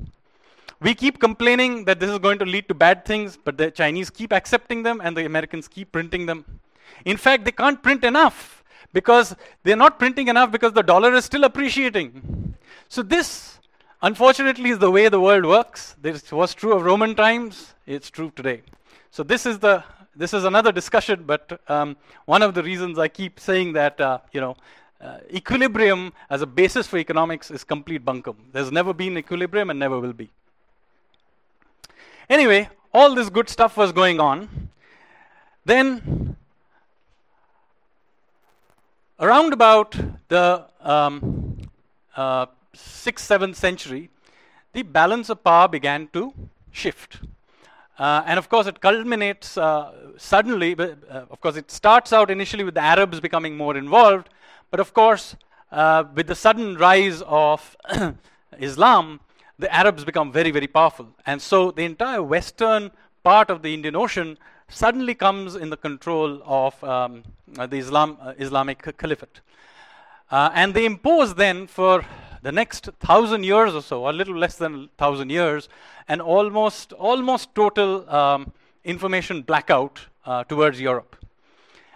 [0.80, 4.10] We keep complaining that this is going to lead to bad things, but the Chinese
[4.10, 6.46] keep accepting them and the Americans keep printing them.
[7.06, 8.64] In fact, they can't print enough
[8.94, 12.56] because they're not printing enough because the dollar is still appreciating.
[12.88, 13.60] So, this,
[14.02, 15.96] unfortunately, is the way the world works.
[16.02, 18.62] This was true of Roman times, it's true today.
[19.12, 19.84] So, this is the
[20.20, 21.96] this is another discussion, but um,
[22.26, 24.58] one of the reasons I keep saying that, uh, you know,
[25.00, 28.36] uh, equilibrium as a basis for economics is complete bunkum.
[28.52, 30.30] There's never been equilibrium and never will be.
[32.30, 34.70] Anyway, all this good stuff was going on.
[35.64, 36.36] Then,
[39.22, 39.98] around about
[40.28, 41.60] the um,
[42.18, 44.10] uh, 6th, 7th century,
[44.74, 46.34] the balance of power began to
[46.74, 47.20] shift.
[48.00, 50.74] Uh, and of course, it culminates uh, suddenly.
[50.74, 54.30] But, uh, of course, it starts out initially with the Arabs becoming more involved,
[54.72, 55.36] but of course,
[55.72, 57.76] uh, with the sudden rise of
[58.60, 59.20] Islam,
[59.60, 61.08] the Arabs become very, very powerful.
[61.26, 62.92] And so the entire western
[63.24, 64.38] part of the Indian Ocean
[64.70, 69.42] suddenly comes in the control of um, the Islam, uh, Islamic Caliphate.
[70.32, 72.06] Uh, and they impose then for
[72.42, 75.70] the next thousand years or so, a little less than thousand years,
[76.08, 78.52] an almost, almost total um,
[78.84, 81.16] information blackout uh, towards Europe.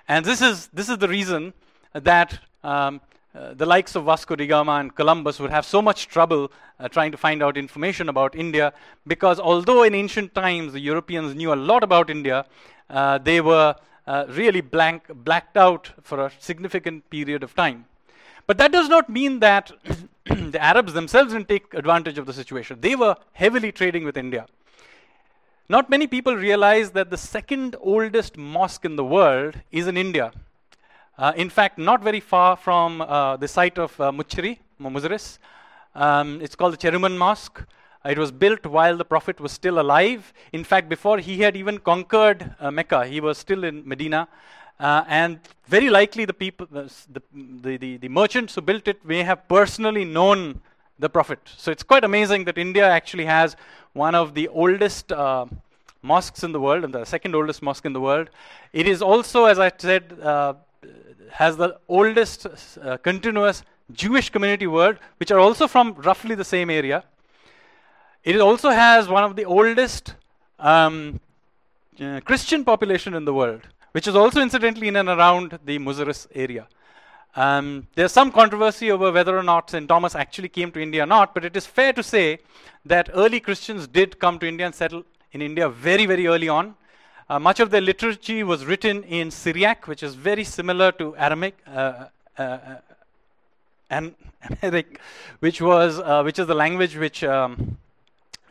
[0.08, 1.54] And this is, this is the reason
[1.94, 3.02] that um,
[3.36, 6.88] uh, the likes of Vasco da Gama and Columbus would have so much trouble uh,
[6.88, 8.74] trying to find out information about India
[9.08, 12.46] because although in ancient times the Europeans knew a lot about India,
[12.90, 13.76] uh, they were
[14.06, 17.86] uh, really blank, blacked out for a significant period of time.
[18.46, 19.72] But that does not mean that
[20.52, 22.80] the Arabs themselves didn't take advantage of the situation.
[22.80, 24.46] They were heavily trading with India.
[25.68, 30.32] Not many people realize that the second oldest mosque in the world is in India.
[31.18, 34.60] Uh, in fact, not very far from uh, the site of uh, Muchiri.
[35.96, 37.66] Um, it's called the Cheraman Mosque.
[38.06, 40.34] It was built while the Prophet was still alive.
[40.52, 44.28] In fact, before he had even conquered uh, Mecca, he was still in Medina.
[44.80, 49.24] Uh, and very likely the people, the, the, the, the, merchants who built it may
[49.24, 50.60] have personally known
[51.00, 51.40] the Prophet.
[51.58, 53.56] So it's quite amazing that India actually has
[53.94, 55.46] one of the oldest uh,
[56.02, 58.30] mosques in the world, and the second oldest mosque in the world.
[58.74, 60.54] It is also, as I said, uh,
[61.32, 62.48] has the oldest
[62.82, 67.04] uh, continuous Jewish community world, which are also from roughly the same area.
[68.24, 70.16] It also has one of the oldest
[70.60, 71.20] um,
[72.00, 73.62] uh, Christian population in the world,
[73.94, 76.68] which is also incidentally in and around the Muziris area.
[77.36, 79.88] Um, there's some controversy over whether or not St.
[79.88, 82.40] Thomas actually came to India or not, but it is fair to say
[82.86, 86.76] that early Christians did come to India and settle in India very, very early on.
[87.30, 91.58] Uh, much of their liturgy was written in Syriac, which is very similar to Aramaic,
[91.66, 92.06] uh,
[92.38, 92.76] uh, uh
[93.90, 94.16] and
[95.40, 97.78] which was uh, which is the language which um,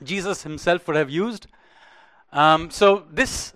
[0.03, 1.47] Jesus himself would have used.
[2.32, 3.53] Um, so this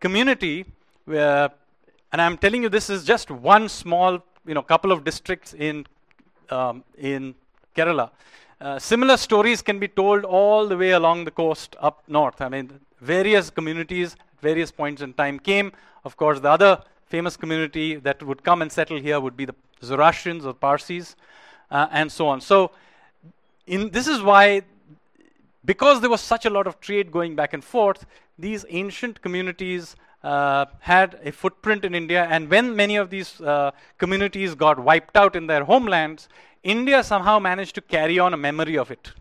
[0.00, 0.66] community,
[1.08, 5.86] and I'm telling you, this is just one small, you know, couple of districts in
[6.50, 7.34] um, in
[7.76, 8.10] Kerala.
[8.60, 12.40] Uh, similar stories can be told all the way along the coast up north.
[12.40, 15.72] I mean, various communities at various points in time came.
[16.04, 19.54] Of course, the other famous community that would come and settle here would be the
[19.82, 21.16] Zoroastrians or Parsis,
[21.70, 22.40] uh, and so on.
[22.40, 22.70] So,
[23.66, 24.62] in, this is why,
[25.64, 28.06] because there was such a lot of trade going back and forth,
[28.38, 29.96] these ancient communities
[30.26, 35.16] uh, had a footprint in India, and when many of these uh, communities got wiped
[35.16, 36.28] out in their homelands,
[36.64, 39.12] India somehow managed to carry on a memory of it.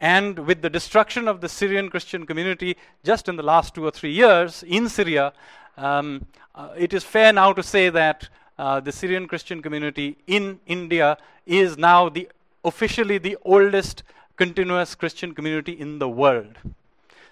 [0.00, 3.90] And with the destruction of the Syrian Christian community just in the last two or
[3.90, 5.32] three years in Syria,
[5.76, 6.24] um,
[6.54, 11.18] uh, it is fair now to say that uh, the Syrian Christian community in India
[11.46, 12.28] is now the
[12.64, 14.04] officially the oldest
[14.36, 16.58] continuous Christian community in the world.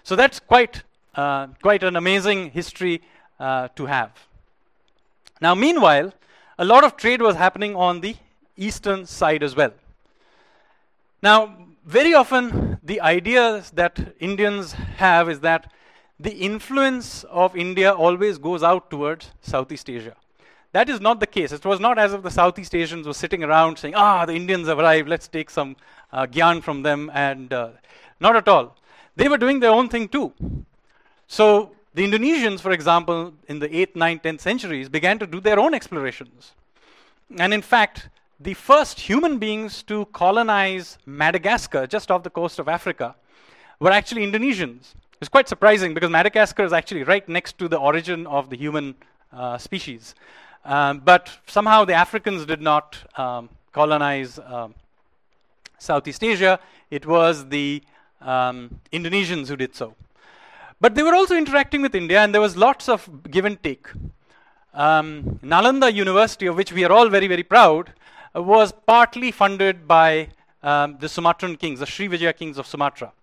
[0.03, 0.83] So that's quite
[1.15, 3.01] uh, quite an amazing history
[3.39, 4.11] uh, to have.
[5.41, 6.13] Now, meanwhile,
[6.57, 8.15] a lot of trade was happening on the
[8.55, 9.73] eastern side as well.
[11.21, 15.71] Now, very often the ideas that Indians have is that
[16.19, 20.15] the influence of India always goes out towards Southeast Asia.
[20.71, 21.51] That is not the case.
[21.51, 24.67] It was not as if the Southeast Asians were sitting around saying, ah, the Indians
[24.67, 25.75] have arrived, let's take some
[26.11, 27.69] uh, gyan from them, and uh,
[28.19, 28.75] not at all.
[29.15, 30.33] They were doing their own thing too.
[31.27, 35.59] So, the Indonesians, for example, in the 8th, 9th, 10th centuries, began to do their
[35.59, 36.53] own explorations.
[37.37, 42.67] And in fact, the first human beings to colonize Madagascar, just off the coast of
[42.67, 43.15] Africa,
[43.79, 44.95] were actually Indonesians.
[45.21, 48.95] It's quite surprising because Madagascar is actually right next to the origin of the human
[49.31, 50.15] uh, species.
[50.65, 54.73] Um, but somehow the Africans did not um, colonize um,
[55.77, 56.59] Southeast Asia.
[56.89, 57.83] It was the
[58.21, 59.95] um, Indonesians who did so.
[60.83, 63.87] But they were also interacting with India, and there was lots of give and take.
[64.73, 67.93] Um, Nalanda University, of which we are all very, very proud,
[68.35, 70.27] was partly funded by
[70.61, 73.13] um, the Sumatran kings, the Srivijaya kings of Sumatra.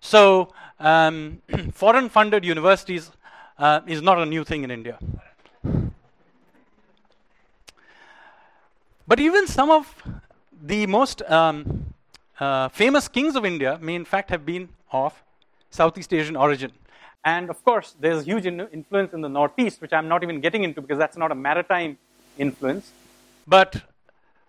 [0.00, 0.48] So,
[0.78, 1.42] um,
[1.74, 3.10] foreign funded universities
[3.58, 4.98] uh, is not a new thing in India.
[9.06, 9.94] But even some of
[10.62, 11.92] the most um,
[12.38, 15.22] uh, famous kings of India may, in fact, have been of
[15.68, 16.72] Southeast Asian origin.
[17.24, 20.64] And of course, there's huge in- influence in the Northeast, which I'm not even getting
[20.64, 21.98] into because that's not a maritime
[22.38, 22.92] influence.
[23.46, 23.82] But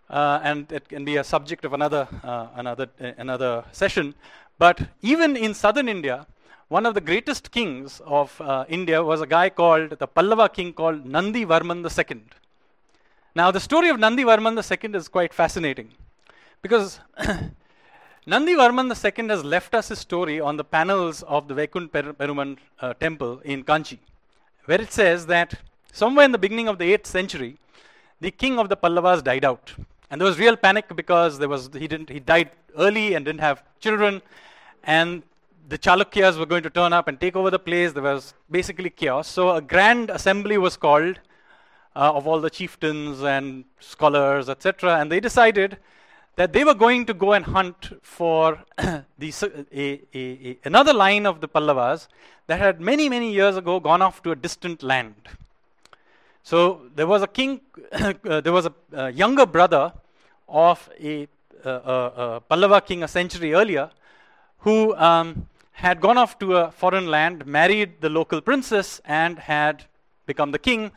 [0.09, 4.13] uh, and it can be a subject of another, uh, another, uh, another session.
[4.59, 6.27] But even in southern India,
[6.67, 10.73] one of the greatest kings of uh, India was a guy called, the Pallava king
[10.73, 12.23] called Nandi Varman II.
[13.35, 15.91] Now, the story of Nandi Varman II is quite fascinating
[16.61, 16.99] because
[18.27, 22.55] Nandi Varman II has left us his story on the panels of the Vaikunth Perumal
[22.79, 23.97] uh, temple in Kanchi,
[24.65, 25.55] where it says that
[25.91, 27.57] somewhere in the beginning of the 8th century,
[28.19, 29.73] the king of the Pallavas died out.
[30.11, 33.41] And there was real panic because there was, he, didn't, he died early and didn't
[33.41, 34.21] have children.
[34.83, 35.23] And
[35.67, 37.91] the Chalukyas were going to turn up and take over the place.
[37.91, 39.27] There was basically chaos.
[39.27, 41.19] So a grand assembly was called
[41.95, 44.99] uh, of all the chieftains and scholars, etc.
[44.99, 45.79] And they decided
[46.35, 49.33] that they were going to go and hunt for the,
[49.73, 52.07] a, a, a, another line of the Pallavas
[52.47, 55.15] that had many, many years ago gone off to a distant land.
[56.43, 57.61] So there was a king,
[57.91, 59.93] uh, there was a, a, younger brother
[60.47, 61.27] of a
[61.63, 63.89] a Pallava king a century earlier
[64.59, 69.85] who um, had gone off to a foreign land, married the local princess, and had
[70.25, 70.91] become the king.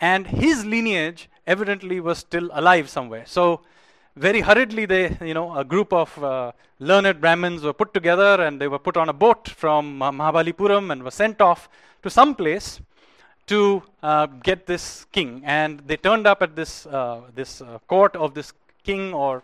[0.00, 3.24] And his lineage evidently was still alive somewhere.
[3.26, 3.60] So,
[4.16, 8.60] very hurriedly, they, you know, a group of uh, learned Brahmins were put together and
[8.60, 11.68] they were put on a boat from Mahabalipuram and were sent off
[12.02, 12.80] to some place
[13.46, 15.42] to uh, get this king.
[15.44, 18.52] And they turned up at this, uh, this uh, court of this
[18.84, 19.42] king, or,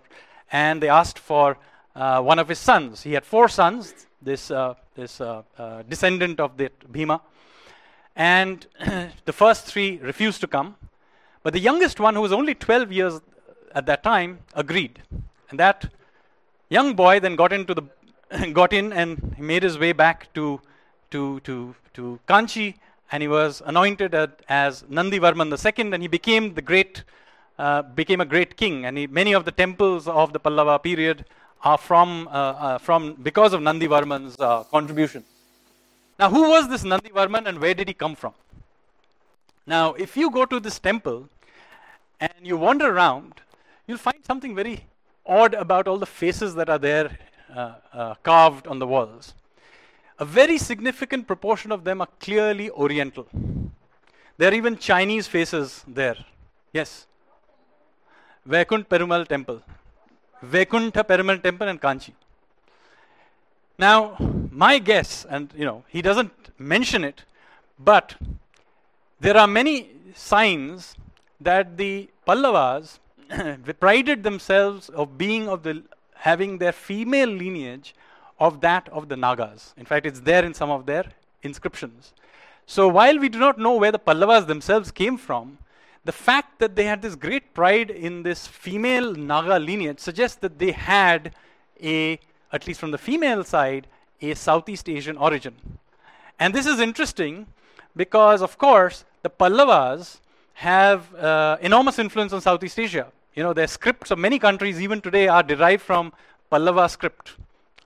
[0.50, 1.58] and they asked for
[1.94, 3.02] uh, one of his sons.
[3.02, 5.20] He had four sons, this, uh, this
[5.88, 7.20] descendant of the Bhima.
[8.14, 8.66] And
[9.24, 10.76] the first three refused to come.
[11.42, 13.20] But the youngest one, who was only 12 years
[13.76, 15.02] at that time, agreed.
[15.50, 15.88] And that
[16.68, 17.84] young boy then got into the
[18.52, 20.60] got in and made his way back to
[21.12, 22.74] to to to Kanchi,
[23.12, 24.14] and he was anointed
[24.48, 27.04] as Nandivarman II, and he became the great
[27.58, 28.84] uh, became a great king.
[28.86, 31.24] And he, many of the temples of the Pallava period
[31.62, 35.24] are from uh, uh, from because of Nandivarman's uh, contribution.
[36.18, 38.32] Now, who was this Nandivarman, and where did he come from?
[39.66, 41.28] Now, if you go to this temple
[42.20, 43.34] and you wander around,
[43.86, 44.84] you'll find something very
[45.24, 47.18] odd about all the faces that are there
[47.54, 49.34] uh, uh, carved on the walls.
[50.18, 53.26] A very significant proportion of them are clearly Oriental.
[54.38, 56.16] There are even Chinese faces there.
[56.72, 57.06] Yes.
[58.44, 59.62] Vaikunt Perumal Temple.
[60.42, 62.12] Vaikuntha Perumal Temple and Kanchi.
[63.78, 64.16] Now,
[64.50, 67.24] my guess, and you know, he doesn't mention it,
[67.78, 68.14] but
[69.20, 70.94] there are many signs
[71.40, 72.98] that the Pallavas
[73.80, 75.82] prided themselves of being of the
[76.14, 77.94] having their female lineage
[78.38, 79.74] of that of the Nagas.
[79.76, 81.04] In fact, it's there in some of their
[81.42, 82.12] inscriptions.
[82.66, 85.58] So while we do not know where the Pallavas themselves came from,
[86.04, 90.58] the fact that they had this great pride in this female Naga lineage suggests that
[90.58, 91.34] they had
[91.82, 92.18] a,
[92.52, 93.86] at least from the female side,
[94.20, 95.54] a Southeast Asian origin.
[96.38, 97.46] And this is interesting
[97.94, 100.20] because, of course, the Pallavas
[100.54, 103.06] have uh, enormous influence on Southeast Asia.
[103.36, 106.12] You know, their scripts of many countries, even today, are derived from
[106.50, 107.34] Pallava script,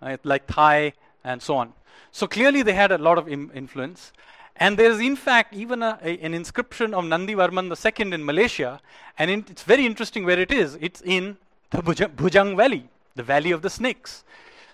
[0.00, 0.92] right, like Thai
[1.24, 1.72] and so on.
[2.12, 4.12] So clearly, they had a lot of Im- influence.
[4.56, 8.80] And there is, in fact, even a, a, an inscription of Nandivarman II in Malaysia,
[9.18, 10.78] and in, it's very interesting where it is.
[10.80, 11.36] It's in
[11.70, 14.22] the Bujang Valley, the Valley of the Snakes.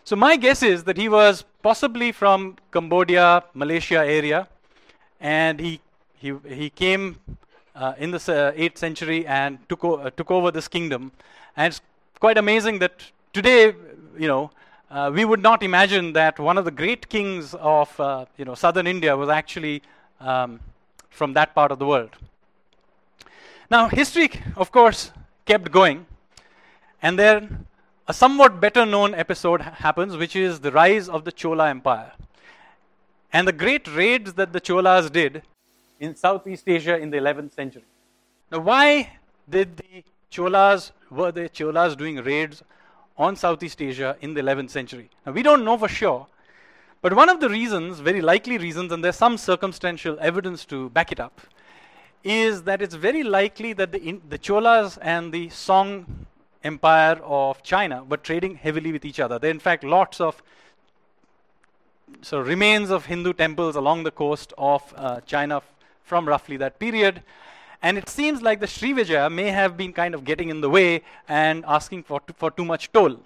[0.05, 4.49] So my guess is that he was possibly from Cambodia, Malaysia area,
[5.21, 5.81] and he
[6.15, 7.19] he he came
[7.77, 11.13] uh, in the uh, 8th century and took, uh, took over this kingdom.
[11.57, 11.81] And it's
[12.19, 13.03] quite amazing that
[13.33, 13.75] today,
[14.19, 14.51] you know,
[14.91, 18.55] uh, we would not imagine that one of the great kings of, uh, you know,
[18.55, 19.83] southern India was actually
[20.21, 20.61] um,
[21.11, 22.11] from that part of the world.
[23.71, 25.11] Now, history, of course,
[25.45, 26.07] kept going.
[27.03, 27.67] And then
[28.09, 32.13] a somewhat better known episode happens, which is the rise of the Chola Empire.
[33.33, 35.43] And the great raids that the Cholas did
[36.01, 37.85] in Southeast Asia in the 11th century.
[38.51, 39.19] Now, why
[39.49, 42.63] did the Cholas, were the Cholas doing raids
[43.17, 45.11] on Southeast Asia in the 11th century?
[45.25, 46.27] Now, we don't know for sure,
[47.03, 51.13] but one of the reasons, very likely reasons, and there's some circumstantial evidence to back
[51.13, 51.41] it up,
[52.25, 56.27] is that it's very likely that the, in, the Cholas and the Song
[56.65, 59.39] Empire of China were trading heavily with each other.
[59.39, 60.43] There are, in fact, lots of
[62.23, 65.61] so remains of Hindu temples along the coast of uh, China
[66.07, 67.23] from roughly that period.
[67.83, 71.03] And it seems like the Srivijaya may have been kind of getting in the way
[71.29, 73.21] and asking for, for too much toll.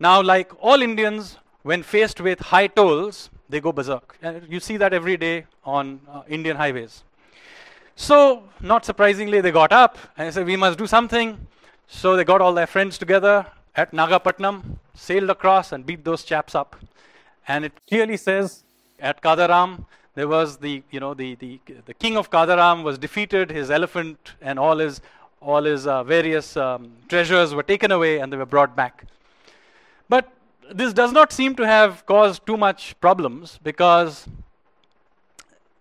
[0.00, 4.16] Now, like all Indians, when faced with high tolls, they go berserk.
[4.22, 7.04] Uh, you see that every day on uh, Indian highways.
[7.94, 11.46] So, not surprisingly, they got up and said, We must do something.
[11.86, 16.54] So, they got all their friends together at Nagapatnam, sailed across, and beat those chaps
[16.54, 16.74] up.
[17.46, 18.64] And it clearly says
[18.98, 19.84] at Kadaram,
[20.14, 23.50] there was the you know the the the king of Kadaram was defeated.
[23.50, 25.00] His elephant and all his
[25.40, 29.04] all his uh, various um, treasures were taken away and they were brought back.
[30.08, 30.30] But
[30.70, 34.28] this does not seem to have caused too much problems because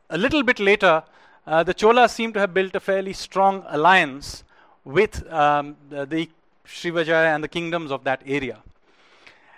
[0.09, 1.03] a little bit later,
[1.45, 4.43] uh, the Cholas seem to have built a fairly strong alliance
[4.83, 6.29] with um, the, the
[6.65, 8.59] Srivijaya and the kingdoms of that area.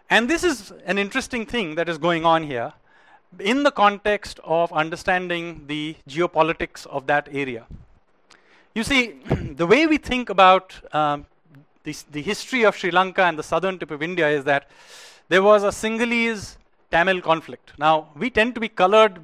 [0.09, 2.73] And this is an interesting thing that is going on here
[3.39, 7.65] in the context of understanding the geopolitics of that area.
[8.75, 9.19] You see,
[9.55, 11.25] the way we think about um,
[11.83, 14.69] the, the history of Sri Lanka and the southern tip of India is that
[15.29, 16.57] there was a Sinhalese
[16.91, 17.73] Tamil conflict.
[17.77, 19.19] Now, we tend to be colored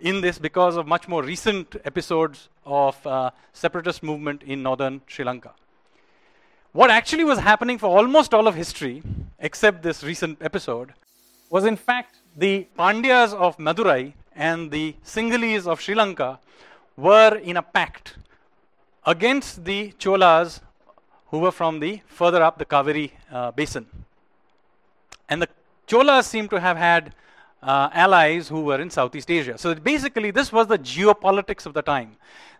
[0.00, 5.24] in this because of much more recent episodes of uh, separatist movement in northern Sri
[5.24, 5.52] Lanka.
[6.72, 9.02] What actually was happening for almost all of history,
[9.38, 10.92] except this recent episode,
[11.50, 16.38] was in fact the Pandyas of Madurai and the Sinhalese of Sri Lanka
[16.96, 18.16] were in a pact
[19.04, 20.60] against the Cholas
[21.28, 23.86] who were from the further up the Kaveri uh, basin.
[25.28, 25.48] And the
[25.86, 27.14] Cholas seem to have had
[27.62, 29.58] uh, allies who were in Southeast Asia.
[29.58, 32.16] So basically, this was the geopolitics of the time.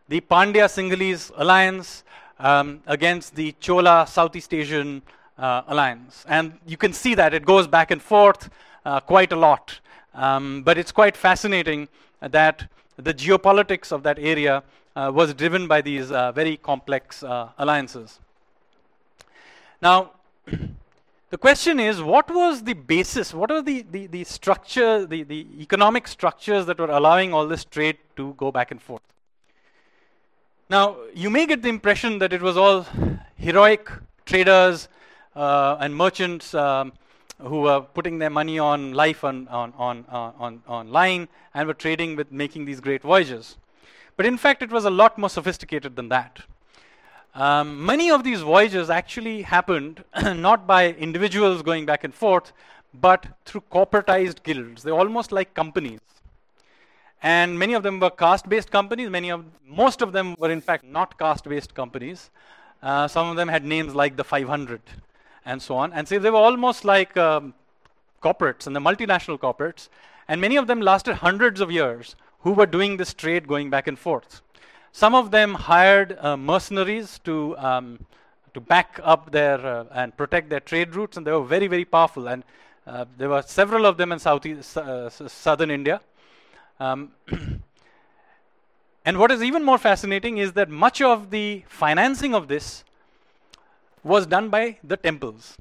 [0.08, 2.04] The Pandya Sinhalese alliance
[2.38, 5.02] um, against the Chola Southeast Asian
[5.38, 6.24] uh, alliance.
[6.28, 8.50] And you can see that it goes back and forth
[8.86, 9.80] uh, quite a lot.
[10.14, 11.88] Um, but it's quite fascinating
[12.20, 14.62] that the geopolitics of that area
[14.94, 18.20] uh, was driven by these uh, very complex uh, alliances.
[19.82, 20.12] Now,
[21.30, 25.46] the question is what was the basis, what are the, the, the structure, the, the
[25.60, 29.02] economic structures that were allowing all this trade to go back and forth?
[30.70, 32.86] Now, you may get the impression that it was all
[33.36, 33.90] heroic
[34.24, 34.88] traders
[35.36, 36.92] uh, and merchants um,
[37.38, 41.74] who were putting their money on life on, on, on, on, on line and were
[41.74, 43.56] trading with making these great voyages.
[44.16, 46.40] But in fact, it was a lot more sophisticated than that.
[47.34, 52.52] Um, many of these voyages actually happened not by individuals going back and forth,
[52.94, 54.82] but through corporatized guilds.
[54.82, 56.00] They're almost like companies.
[57.22, 59.10] And many of them were caste-based companies.
[59.10, 62.30] Many of, most of them were in fact not caste-based companies.
[62.82, 64.80] Uh, some of them had names like the 500
[65.46, 65.92] and so on.
[65.92, 67.54] And so they were almost like um,
[68.22, 69.88] corporates and the multinational corporates.
[70.28, 73.86] And many of them lasted hundreds of years who were doing this trade going back
[73.86, 74.42] and forth.
[74.92, 78.04] Some of them hired uh, mercenaries to, um,
[78.54, 81.84] to back up their uh, and protect their trade routes, and they were very, very
[81.84, 82.28] powerful.
[82.28, 82.42] And
[82.86, 86.00] uh, there were several of them in southeast, uh, southern India.
[86.80, 87.12] Um,
[89.04, 92.84] and what is even more fascinating is that much of the financing of this
[94.06, 95.56] was done by the temples.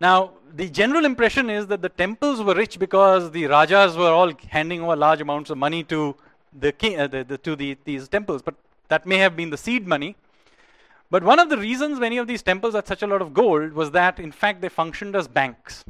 [0.00, 4.32] Now, the general impression is that the temples were rich because the rajas were all
[4.48, 6.16] handing over large amounts of money to
[6.58, 8.54] the king, uh, the, the, to the, these temples, but
[8.88, 10.16] that may have been the seed money.
[11.10, 13.72] But one of the reasons many of these temples had such a lot of gold
[13.72, 15.84] was that, in fact, they functioned as banks.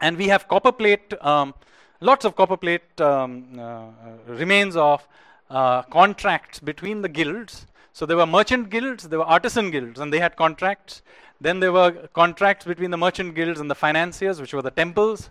[0.00, 1.54] And we have copper plate, um,
[2.00, 3.86] lots of copper plate um, uh,
[4.26, 5.06] remains of
[5.50, 7.66] uh, contracts between the guilds
[7.98, 11.02] so there were merchant guilds, there were artisan guilds, and they had contracts.
[11.40, 15.28] Then there were contracts between the merchant guilds and the financiers, which were the temples.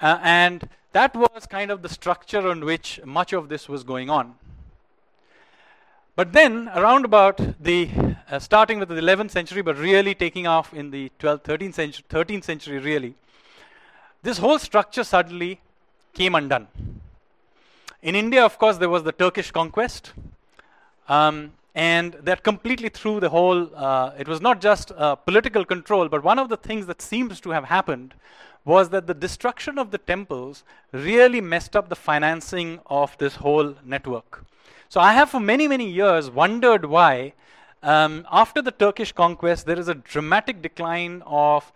[0.00, 4.10] Uh, and that was kind of the structure on which much of this was going
[4.10, 4.36] on.
[6.14, 7.90] But then, around about the
[8.30, 12.04] uh, starting with the 11th century, but really taking off in the 12th, 13th century,
[12.08, 13.16] 13th century, really,
[14.22, 15.60] this whole structure suddenly
[16.12, 16.68] came undone.
[18.02, 20.12] In India, of course, there was the Turkish conquest.
[21.08, 23.68] Um, and that completely threw the whole.
[23.74, 27.40] Uh, it was not just uh, political control, but one of the things that seems
[27.40, 28.14] to have happened
[28.64, 33.74] was that the destruction of the temples really messed up the financing of this whole
[33.84, 34.44] network.
[34.88, 37.34] So I have for many, many years wondered why,
[37.82, 41.72] um, after the Turkish conquest, there is a dramatic decline of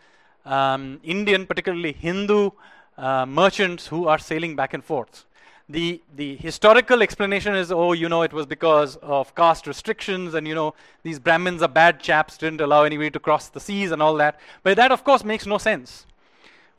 [0.46, 2.50] um, Indian, particularly Hindu,
[2.96, 5.24] uh, merchants who are sailing back and forth
[5.68, 10.48] the, the historical explanation is, oh, you know, it was because of caste restrictions and,
[10.48, 14.00] you know, these Brahmins are bad chaps, didn't allow anybody to cross the seas and
[14.00, 14.40] all that.
[14.62, 16.06] But that, of course, makes no sense.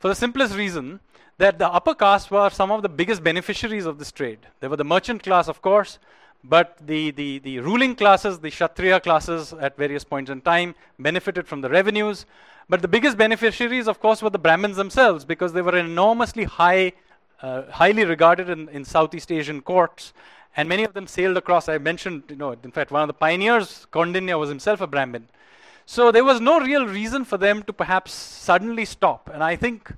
[0.00, 0.98] For the simplest reason
[1.38, 4.40] that the upper caste were some of the biggest beneficiaries of this trade.
[4.58, 5.98] They were the merchant class, of course,
[6.42, 11.46] but the, the, the ruling classes, the Kshatriya classes at various points in time, benefited
[11.46, 12.26] from the revenues.
[12.68, 16.92] But the biggest beneficiaries, of course, were the Brahmins themselves because they were enormously high
[17.40, 20.12] highly regarded in, in Southeast Asian courts,
[20.56, 21.68] and many of them sailed across.
[21.68, 25.28] I mentioned, you know, in fact, one of the pioneers, Kaundinya, was himself a Brahmin.
[25.86, 29.30] So there was no real reason for them to perhaps suddenly stop.
[29.32, 29.92] And I think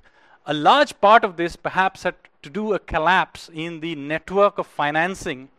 [0.45, 4.67] a large part of this perhaps had to do a collapse in the network of
[4.67, 5.49] financing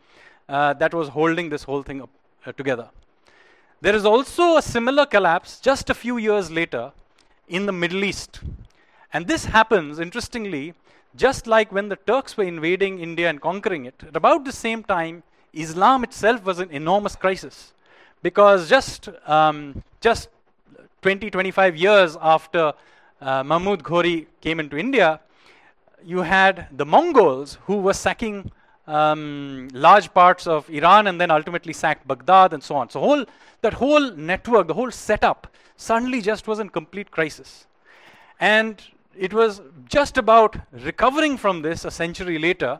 [0.47, 2.09] uh, that was holding this whole thing up,
[2.45, 2.89] uh, together.
[3.81, 6.91] There is also a similar collapse just a few years later
[7.47, 8.41] in the Middle East.
[9.13, 10.73] And this happens, interestingly,
[11.15, 14.83] just like when the Turks were invading India and conquering it, at about the same
[14.83, 17.73] time, Islam itself was an enormous crisis.
[18.21, 20.29] Because just, um, just
[21.01, 22.73] 20, 25 years after
[23.21, 25.19] uh, Mahmud Ghori came into India,
[26.03, 28.51] you had the Mongols who were sacking
[28.87, 32.89] um, large parts of Iran and then ultimately sacked Baghdad and so on.
[32.89, 33.25] So whole,
[33.61, 35.47] that whole network, the whole setup,
[35.77, 37.65] suddenly just was in complete crisis.
[38.39, 38.81] And
[39.17, 42.79] it was just about recovering from this a century later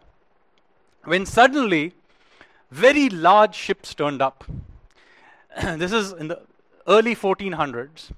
[1.04, 1.94] when suddenly
[2.72, 4.44] very large ships turned up.
[5.78, 6.42] this is in the
[6.88, 8.12] early 1400s,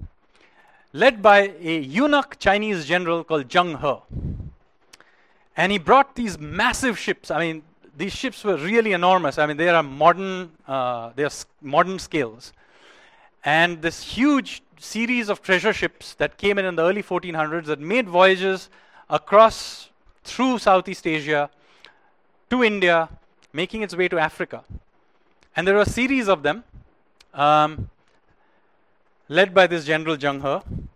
[0.93, 4.17] led by a eunuch Chinese general called Zheng He.
[5.55, 7.31] And he brought these massive ships.
[7.31, 7.63] I mean,
[7.97, 9.37] these ships were really enormous.
[9.37, 12.53] I mean, they are modern, uh, they are modern scales.
[13.43, 17.79] And this huge series of treasure ships that came in in the early 1400s that
[17.79, 18.69] made voyages
[19.09, 19.89] across
[20.23, 21.49] through Southeast Asia
[22.49, 23.09] to India,
[23.53, 24.63] making its way to Africa.
[25.55, 26.63] And there were a series of them,
[27.33, 27.89] um,
[29.27, 30.87] led by this General Zheng He,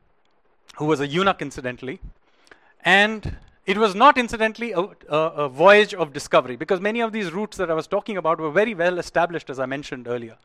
[0.76, 2.00] who was a eunuch, incidentally.
[2.84, 7.32] And it was not, incidentally, a, a, a, voyage of discovery, because many of these
[7.32, 10.38] routes that I was talking about were very well established, as I mentioned earlier.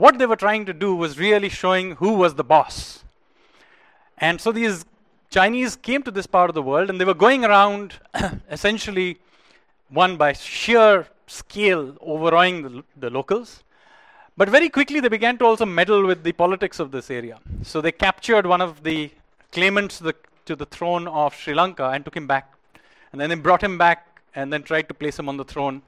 [0.00, 3.04] What they were trying to do was really showing who was the boss.
[4.16, 4.86] And so these
[5.28, 7.96] Chinese came to this part of the world, and they were going around
[8.50, 9.18] essentially,
[9.90, 13.62] one by sheer scale, overawing the, the locals.
[14.38, 17.38] But very quickly, they began to also meddle with the politics of this area.
[17.62, 19.10] So they captured one of the
[19.52, 20.14] claimants to the
[20.46, 22.54] to the throne of Sri Lanka and took him back.
[23.12, 25.82] And then they brought him back and then tried to place him on the throne.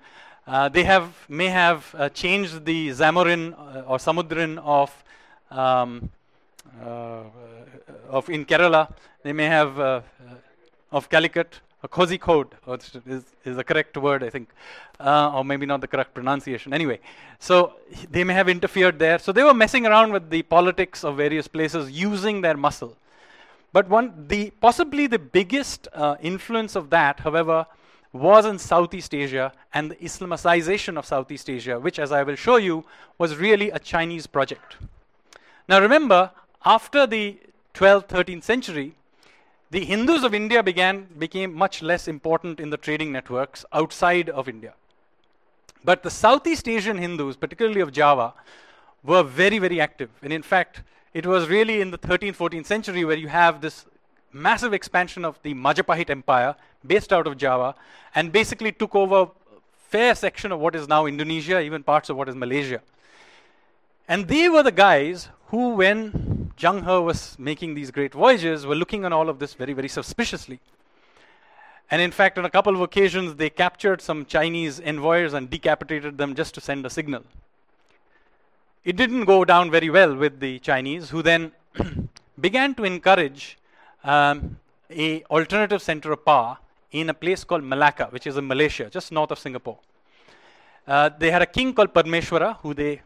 [0.44, 5.04] Uh, they have may have uh, changed the Zamorin uh, or Samudrin of
[5.50, 6.10] um,
[6.84, 7.22] uh,
[8.10, 8.92] of in Kerala.
[9.22, 9.78] They may have
[10.90, 12.52] of Calicut a Kozhikode
[13.06, 14.50] is, is the correct word, I think,
[15.00, 16.72] or maybe not the correct pronunciation.
[16.72, 17.00] Anyway,
[17.38, 17.74] so
[18.10, 19.18] they may have interfered there.
[19.18, 22.96] So they were messing around with the politics of various places using their muscle.
[23.72, 27.66] But one, the, possibly the biggest uh, influence of that, however,
[28.12, 32.56] was in Southeast Asia and the Islamicization of Southeast Asia, which, as I will show
[32.56, 32.84] you,
[33.18, 34.76] was really a Chinese project.
[35.68, 36.30] Now remember,
[36.64, 37.38] after the
[37.74, 38.94] 12th, 13th century,
[39.70, 44.48] the Hindus of India began, became much less important in the trading networks outside of
[44.48, 44.74] India.
[45.82, 48.34] But the Southeast Asian Hindus, particularly of Java,
[49.02, 50.10] were very, very active.
[50.22, 50.82] And in fact,
[51.14, 53.86] it was really in the 13th, 14th century where you have this
[54.32, 56.54] massive expansion of the Majapahit Empire
[56.86, 57.74] based out of Java
[58.14, 59.30] and basically took over
[59.88, 62.80] fair section of what is now Indonesia, even parts of what is Malaysia.
[64.08, 68.74] And they were the guys who, when Zheng He was making these great voyages, were
[68.74, 70.60] looking on all of this very, very suspiciously.
[71.90, 76.16] And in fact, on a couple of occasions, they captured some Chinese envoys and decapitated
[76.16, 77.22] them just to send a signal.
[78.84, 81.52] It didn't go down very well with the Chinese, who then
[82.40, 83.58] began to encourage
[84.04, 84.58] um,
[84.90, 86.58] a alternative center of power
[86.90, 89.78] in a place called Malacca, which is in Malaysia, just north of Singapore.
[90.86, 93.00] Uh, they had a king called Parmeshwara, who they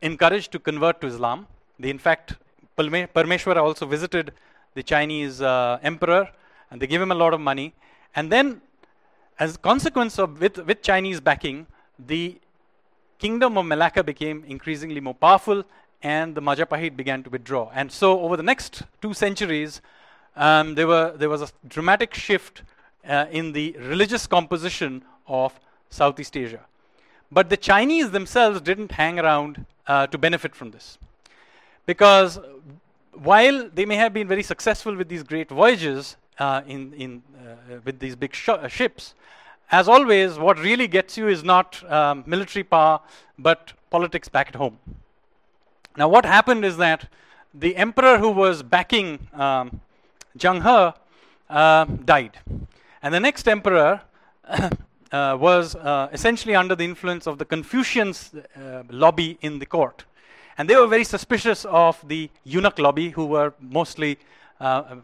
[0.00, 1.46] encouraged to convert to Islam.
[1.78, 2.34] They, in fact,
[2.78, 4.32] Parmeshwara also visited
[4.74, 6.28] the Chinese uh, emperor,
[6.70, 7.74] and they gave him a lot of money.
[8.14, 8.62] And then,
[9.38, 11.66] as a consequence of with, with Chinese backing,
[11.98, 12.38] the
[13.18, 15.64] kingdom of Malacca became increasingly more powerful
[16.02, 17.70] and the Majapahit began to withdraw.
[17.74, 19.82] And so, over the next two centuries,
[20.40, 22.62] um, there, were, there was a dramatic shift
[23.06, 25.52] uh, in the religious composition of
[25.90, 26.60] Southeast Asia.
[27.30, 30.98] But the Chinese themselves didn't hang around uh, to benefit from this.
[31.84, 32.40] Because
[33.12, 37.78] while they may have been very successful with these great voyages uh, in, in, uh,
[37.84, 39.14] with these big sh- uh, ships,
[39.70, 43.00] as always, what really gets you is not um, military power,
[43.38, 44.78] but politics back at home.
[45.96, 47.08] Now, what happened is that
[47.52, 49.80] the emperor who was backing um,
[50.38, 51.00] Zheng He
[51.50, 52.38] uh, died.
[53.02, 54.00] And the next emperor
[54.48, 54.68] uh,
[55.12, 60.04] was uh, essentially under the influence of the Confucians uh, lobby in the court.
[60.58, 64.18] And they were very suspicious of the eunuch lobby, who were mostly,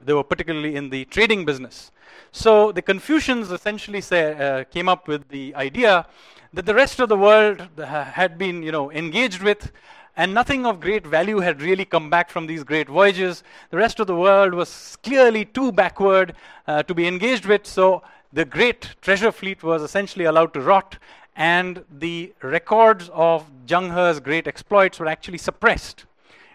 [0.05, 1.91] they were particularly in the trading business.
[2.31, 6.07] So the Confucians essentially say, came up with the idea
[6.53, 9.72] that the rest of the world had been, you know, engaged with,
[10.17, 13.45] and nothing of great value had really come back from these great voyages.
[13.71, 16.35] The rest of the world was clearly too backward
[16.67, 17.67] uh, to be engaged with.
[17.67, 18.03] So
[18.33, 20.99] the great treasure fleet was essentially allowed to rot,
[21.37, 26.07] and the records of Zheng He's great exploits were actually suppressed.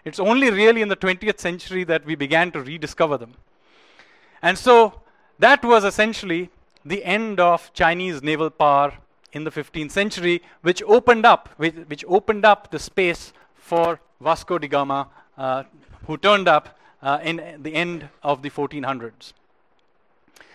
[0.04, 3.34] It's only really in the 20th century that we began to rediscover them.
[4.42, 5.02] And so
[5.38, 6.50] that was essentially
[6.84, 8.94] the end of Chinese naval power
[9.32, 13.32] in the 15th century, which opened up, which, which opened up the space
[13.72, 15.08] for Vasco da Gama,
[15.38, 15.62] uh,
[16.06, 19.32] who turned up uh, in the end of the 1400s.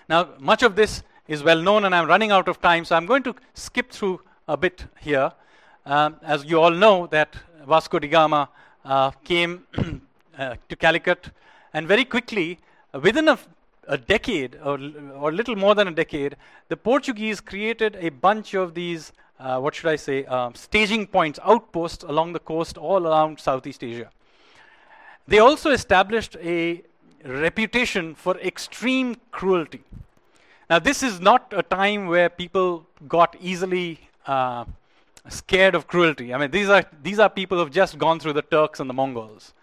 [0.07, 3.07] Now, much of this is well known, and I'm running out of time, so I'm
[3.07, 5.31] going to skip through a bit here.
[5.87, 7.35] Um, as you all know, that
[7.67, 8.49] Vasco da Gama
[8.85, 9.63] uh, came
[10.37, 11.31] uh, to Calicut,
[11.73, 12.59] and very quickly,
[12.93, 13.39] within a
[13.87, 14.77] a decade, or,
[15.15, 16.35] or little more than a decade,
[16.67, 21.39] the Portuguese created a bunch of these, uh, what should I say, um, staging points,
[21.43, 24.09] outposts along the coast all around Southeast Asia.
[25.27, 26.81] they also established a
[27.25, 29.83] reputation for extreme cruelty.
[30.69, 34.65] Now, this is not a time where people got easily uh,
[35.29, 36.33] scared of cruelty.
[36.33, 38.93] I mean, these are, these are people who've just gone through the Turks and the
[38.93, 39.53] Mongols.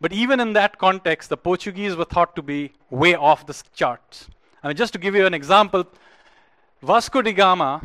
[0.00, 4.28] But even in that context, the Portuguese were thought to be way off the charts.
[4.62, 5.86] I mean, just to give you an example,
[6.82, 7.80] Vasco da Gama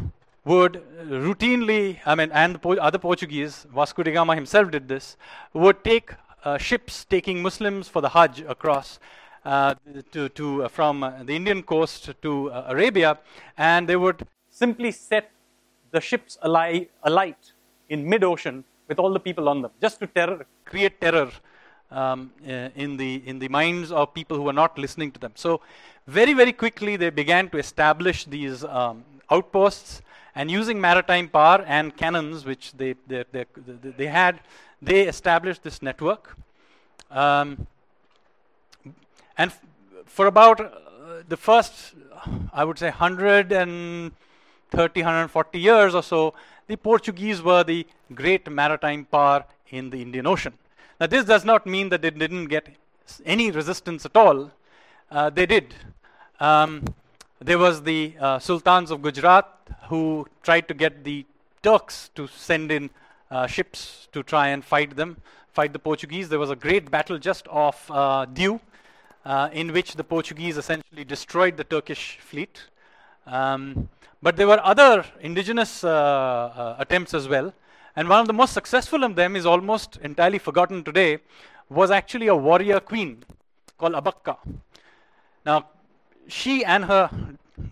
[0.47, 0.81] would
[1.25, 5.17] routinely, I mean, and the other Portuguese, Vasco da Gama himself did this,
[5.53, 6.11] would take
[6.43, 8.99] uh, ships taking Muslims for the Hajj across
[9.43, 9.75] uh,
[10.11, 13.17] to, to, uh, from uh, the Indian coast to uh, Arabia,
[13.57, 15.31] and they would simply set
[15.91, 17.51] the ships alight, alight
[17.89, 21.29] in mid-ocean with all the people on them, just to terror, create terror
[21.91, 25.31] um, uh, in, the, in the minds of people who are not listening to them.
[25.35, 25.61] So
[26.07, 30.01] very, very quickly they began to establish these um, outposts
[30.37, 33.45] and using maritime power and cannons, which they, they, they,
[33.97, 34.39] they had,
[34.79, 36.37] they established this network.
[37.09, 37.65] Um,
[39.35, 39.51] and
[40.05, 40.69] for about uh,
[41.27, 41.95] the first,
[42.53, 46.35] I would say, 130, 140 years or so,
[46.67, 50.53] the Portuguese were the great maritime power in the Indian Ocean.
[50.99, 52.69] Now, this does not mean that they didn't get
[53.25, 54.51] any resistance at all.
[55.09, 55.73] Uh, they did.
[56.39, 56.83] Um,
[57.39, 59.47] there was the uh, sultans of Gujarat
[59.89, 61.25] who tried to get the
[61.63, 62.89] Turks to send in
[63.29, 65.17] uh, ships to try and fight them,
[65.51, 66.29] fight the Portuguese.
[66.29, 68.59] There was a great battle just off uh, Diu,
[69.25, 72.63] uh, in which the Portuguese essentially destroyed the Turkish fleet.
[73.25, 73.89] Um,
[74.21, 77.53] but there were other indigenous uh, uh, attempts as well.
[77.95, 81.19] And one of the most successful of them is almost entirely forgotten today,
[81.69, 83.23] was actually a warrior queen
[83.77, 84.37] called Abakka.
[85.45, 85.65] Now,
[86.27, 87.09] she and her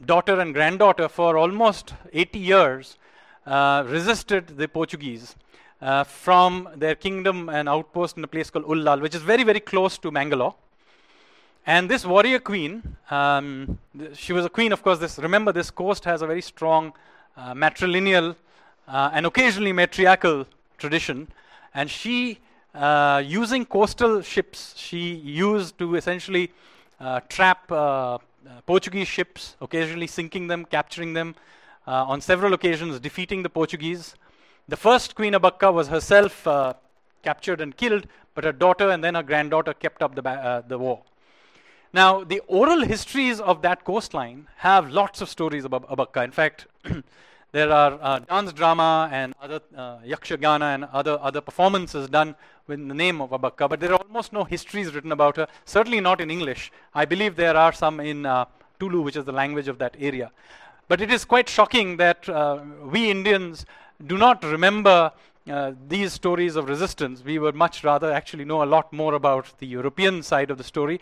[0.06, 2.98] daughter and granddaughter for almost 80 years
[3.46, 5.36] uh, resisted the Portuguese
[5.82, 9.60] uh, from their kingdom and outpost in a place called Ullal, which is very, very
[9.60, 10.56] close to Mangalore.
[11.68, 15.00] And this warrior queen, um, th- she was a queen, of course.
[15.00, 16.94] This remember, this coast has a very strong
[17.36, 18.36] uh, matrilineal
[18.88, 20.46] uh, and occasionally matriarchal
[20.78, 21.28] tradition,
[21.74, 22.40] and she,
[22.76, 26.52] uh, using coastal ships, she used to essentially
[27.00, 27.72] uh, trap
[28.48, 31.34] Uh, Portuguese ships, occasionally sinking them, capturing them.
[31.88, 34.14] Uh, on several occasions, defeating the Portuguese.
[34.68, 36.74] The first Queen Abakka was herself uh,
[37.24, 41.02] captured and killed, but her daughter and then her granddaughter kept up the, the war.
[41.92, 46.24] Now, the oral histories of that coastline have lots of stories about Abakka.
[46.24, 46.68] In fact,
[47.56, 52.36] there are uh, dance drama and other uh, yakshagana and other, other performances done
[52.68, 56.02] with the name of Abakka, but there are almost no histories written about her, certainly
[56.02, 56.70] not in English.
[56.94, 58.44] I believe there are some in uh,
[58.78, 60.32] Tulu, which is the language of that area.
[60.90, 63.66] But it is quite shocking that uh, we Indians
[64.06, 65.14] do not remember
[65.50, 67.24] uh, these stories of resistance.
[67.24, 70.66] We would much rather actually know a lot more about the European side of the
[70.66, 71.00] story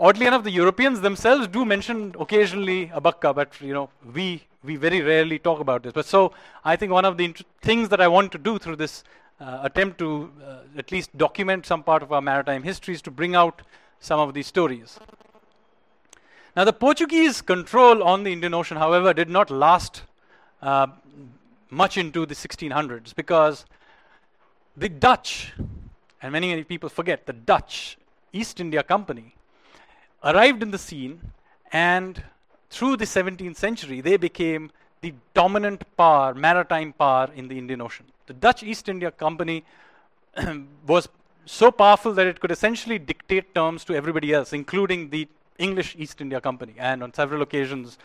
[0.00, 5.00] oddly enough, the Europeans themselves do mention occasionally Abakka, but you know, we we very
[5.00, 5.92] rarely talk about this.
[5.92, 6.32] But so
[6.64, 9.04] I think one of the things that I want to do through this
[9.40, 13.10] uh, attempt to uh, at least document some part of our maritime history is to
[13.10, 13.62] bring out
[14.00, 14.98] some of these stories.
[16.56, 20.02] Now, the Portuguese control on the Indian Ocean, however, did not last
[20.60, 20.88] uh,
[21.70, 23.64] much into the 1600s because
[24.76, 25.52] the Dutch,
[26.20, 27.96] and many, many people forget, the Dutch
[28.32, 29.34] East India Company
[30.22, 31.32] arrived in the scene,
[31.72, 32.22] and
[32.70, 38.06] through the 17th century, they became the dominant power, maritime power in the Indian Ocean.
[38.26, 39.64] The Dutch East India Company
[40.86, 41.08] was
[41.46, 45.26] so powerful that it could essentially dictate terms to everybody else, including the
[45.58, 47.98] English East India Company, and on several occasions,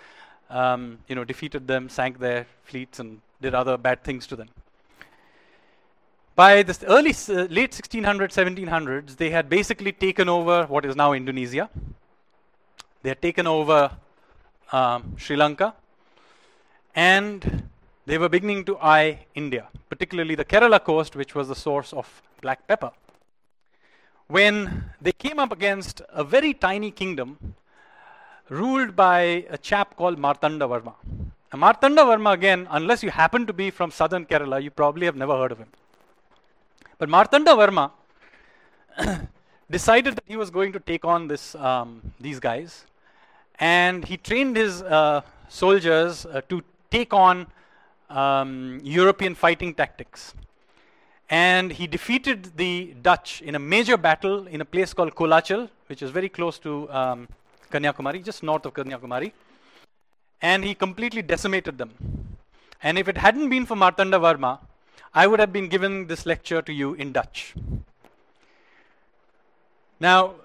[0.50, 4.50] um, you know, defeated them, sank their fleets, and did other bad things to them.
[6.36, 11.14] By the early, uh, late 1600s, 1700s, they had basically taken over what is now
[11.14, 11.70] Indonesia.
[13.06, 13.92] They had taken over
[14.72, 15.76] um, Sri Lanka
[16.96, 17.70] and
[18.08, 22.24] they were beginning to eye India, particularly the Kerala coast, which was the source of
[22.42, 22.90] black pepper.
[24.26, 27.54] When they came up against a very tiny kingdom
[28.50, 30.96] ruled by a chap called Martanda Varma.
[31.54, 35.16] Now, Martanda Varma, again, unless you happen to be from southern Kerala, you probably have
[35.16, 35.70] never heard of him.
[36.98, 37.92] But Martanda Varma
[39.70, 42.86] decided that he was going to take on this, um, these guys
[43.60, 47.48] and he trained his uh, soldiers uh, to take on
[48.10, 50.34] um, European fighting tactics.
[51.30, 56.02] And he defeated the Dutch in a major battle in a place called Kolachal, which
[56.02, 57.28] is very close to um,
[57.72, 59.32] Kanyakumari, just north of Kanyakumari.
[60.42, 61.92] And he completely decimated them.
[62.84, 64.60] And if it hadn't been for Martanda Varma,
[65.14, 67.56] I would have been giving this lecture to you in Dutch.
[70.00, 70.36] Now,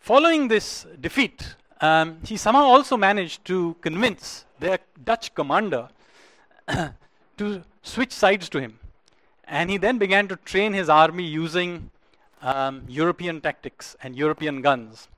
[0.00, 5.88] following this defeat, um, he somehow also managed to convince their Dutch commander
[7.36, 8.78] to switch sides to him.
[9.44, 11.90] And he then began to train his army using
[12.42, 15.08] um, European tactics and European guns.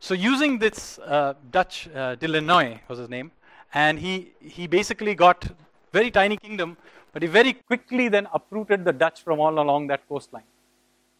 [0.00, 2.16] So, using this uh, Dutch, uh,
[2.88, 3.32] was his name,
[3.74, 5.46] and he, he basically got
[5.92, 6.76] very tiny kingdom,
[7.12, 10.44] but he very quickly then uprooted the Dutch from all along that coastline.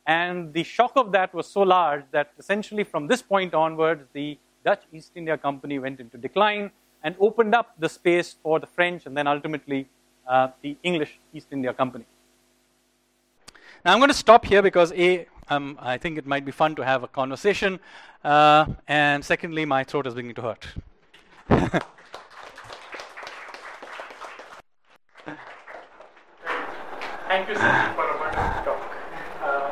[0.07, 4.39] And the shock of that was so large that essentially from this point onwards, the
[4.65, 6.71] Dutch East India Company went into decline
[7.03, 9.89] and opened up the space for the French and then ultimately
[10.29, 12.05] uh, the English East India Company.
[13.85, 16.75] Now I'm going to stop here because A, um, I think it might be fun
[16.77, 17.81] to have a conversation,
[18.23, 20.67] uh, and secondly, my throat is beginning to hurt.
[27.27, 28.97] Thank you, sir, for a wonderful talk.
[29.43, 29.71] Uh,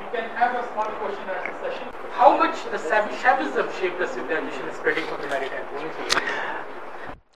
[0.00, 2.03] we can have a small question and answer session.
[2.14, 5.66] How much the Shaivism shaped the civilization spreading from the maritime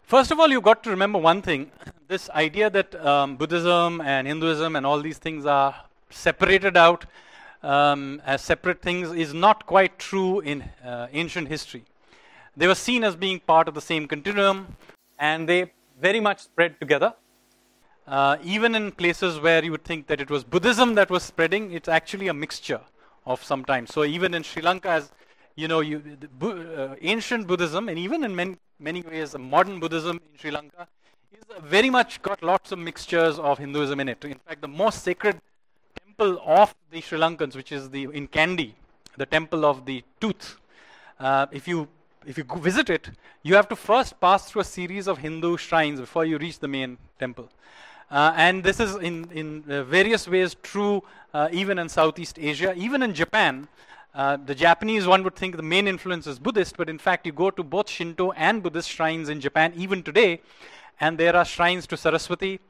[0.04, 1.72] First of all, you've got to remember one thing.
[2.06, 5.74] This idea that um, Buddhism and Hinduism and all these things are
[6.10, 7.06] separated out
[7.64, 11.82] um, as separate things is not quite true in uh, ancient history.
[12.56, 14.76] They were seen as being part of the same continuum
[15.18, 17.14] and they very much spread together.
[18.06, 21.72] Uh, even in places where you would think that it was Buddhism that was spreading,
[21.72, 22.80] it's actually a mixture
[23.28, 23.86] of some time.
[23.86, 25.10] So even in Sri Lanka, as
[25.54, 26.02] you know, you,
[26.42, 30.88] uh, ancient Buddhism, and even in many, many ways, modern Buddhism in Sri Lanka,
[31.32, 34.24] is very much got lots of mixtures of Hinduism in it.
[34.24, 35.40] In fact, the most sacred
[36.04, 38.72] temple of the Sri Lankans, which is the in Kandy,
[39.16, 40.56] the temple of the tooth.
[41.20, 41.88] Uh, if you
[42.26, 43.10] if you visit it,
[43.42, 46.68] you have to first pass through a series of Hindu shrines before you reach the
[46.68, 47.48] main temple.
[48.11, 51.02] Uh, and this is in, in uh, various ways true
[51.34, 53.68] uh, even in Southeast Asia, even in Japan.
[54.14, 57.32] Uh, the Japanese, one would think the main influence is Buddhist, but in fact, you
[57.32, 60.40] go to both Shinto and Buddhist shrines in Japan even today,
[61.00, 62.61] and there are shrines to Saraswati.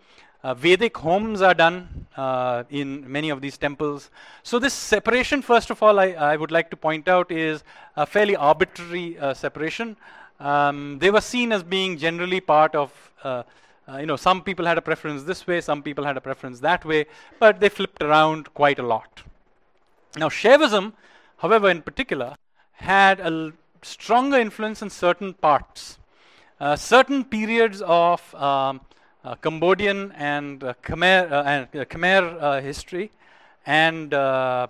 [0.43, 4.11] Uh, Vedic homes are done uh, in many of these temples.
[4.43, 7.63] So, this separation, first of all, I, I would like to point out, is
[7.97, 9.97] a fairly arbitrary separation.
[10.39, 12.93] Um, they were seen as being generally part of
[13.89, 16.61] uh, you know, some people had a preference this way, some people had a preference
[16.61, 17.07] that way,
[17.39, 19.23] but they flipped around quite a lot.
[20.17, 20.93] Now, Shaivism,
[21.39, 22.37] however, in particular,
[22.73, 25.99] had a stronger influence in certain parts.
[26.61, 28.81] Uh, certain periods of um,
[29.25, 33.11] uh, Cambodian and uh, Khmer, uh, and, uh, Khmer history
[33.65, 34.11] and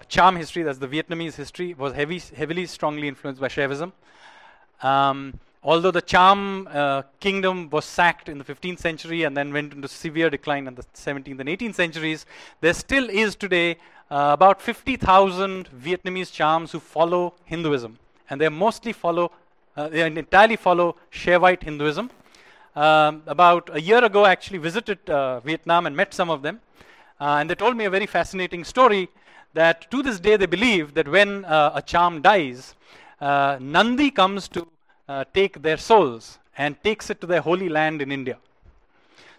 [0.09, 3.93] Cham history, that's the Vietnamese history, was heavy, heavily strongly influenced by Shaivism.
[4.83, 9.73] Um, although the Cham uh, kingdom was sacked in the 15th century and then went
[9.73, 12.27] into severe decline in the 17th and 18th centuries,
[12.61, 13.77] there still is today
[14.11, 17.99] uh, about 50,000 Vietnamese Chams who follow Hinduism.
[18.31, 19.33] And they mostly follow,
[19.77, 22.11] uh, they entirely follow Shaivite Hinduism.
[22.77, 26.61] Um, about a year ago, I actually visited uh, Vietnam and met some of them.
[27.21, 29.09] Uh, and they told me a very fascinating story
[29.55, 32.77] that to this day they believe that when uh, a Cham dies,
[33.21, 34.69] Nandi comes to
[35.09, 38.37] uh, take their souls and takes it to their holy land in India.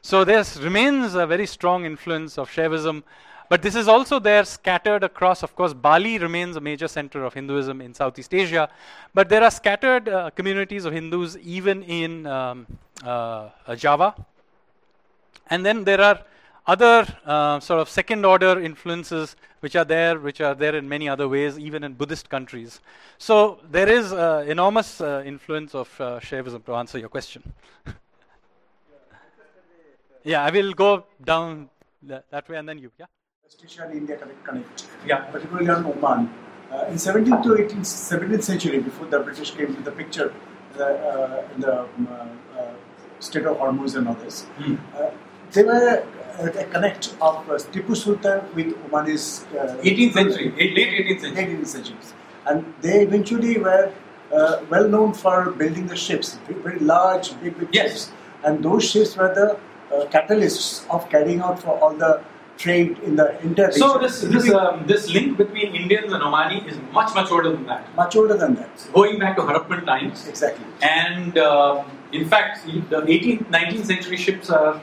[0.01, 3.03] So there remains a very strong influence of Shaivism,
[3.49, 5.43] but this is also there scattered across.
[5.43, 8.69] Of course, Bali remains a major center of Hinduism in Southeast Asia,
[9.13, 12.65] but there are scattered uh, communities of Hindus even in um,
[13.03, 14.15] uh, Java.
[15.49, 16.21] And then there are
[16.69, 21.09] other uh, sort of second order influences which are there, which are there in many
[21.09, 22.79] other ways, even in Buddhist countries.
[23.17, 27.41] So there is uh, enormous uh, influence of uh, Shaivism to answer your question.
[30.23, 31.69] yeah, I will go down
[32.03, 32.91] that, that way and then you.
[32.99, 33.07] Yeah.
[33.43, 34.87] West Asia and India connect, connect.
[35.05, 35.25] Yeah.
[35.31, 36.31] Particularly on Oman.
[36.71, 40.31] Uh, in 17th to 18th, 17th century, before the British came to the picture,
[40.77, 42.07] the, uh, in the um,
[42.55, 42.65] uh,
[43.19, 44.77] state of Hormuz and others, mm.
[45.51, 46.05] They were
[46.39, 49.45] a connect of uh, Tipu Sultan with Omanis.
[49.55, 51.45] Uh, 18th century, late 18th century.
[51.45, 52.13] 18th centuries.
[52.45, 53.91] And they eventually were
[54.31, 57.91] uh, well known for building the ships, very large, big, big yes.
[57.91, 58.11] ships.
[58.43, 59.57] And those ships were the
[59.95, 62.21] uh, catalysts of carrying out for all the
[62.57, 66.77] trade in the inter So this this, um, this link between Indians and Omani is
[66.91, 67.95] much much older than that.
[67.95, 68.87] Much older than that.
[68.93, 70.27] Going back to Harappan times.
[70.27, 70.65] Exactly.
[70.81, 74.79] And um, in fact, the 18th, 19th century ships are uh,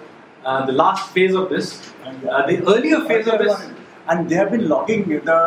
[0.66, 1.68] the last phase of this.
[2.04, 3.56] Uh, the earlier phase of this.
[4.08, 5.40] And they have been logging the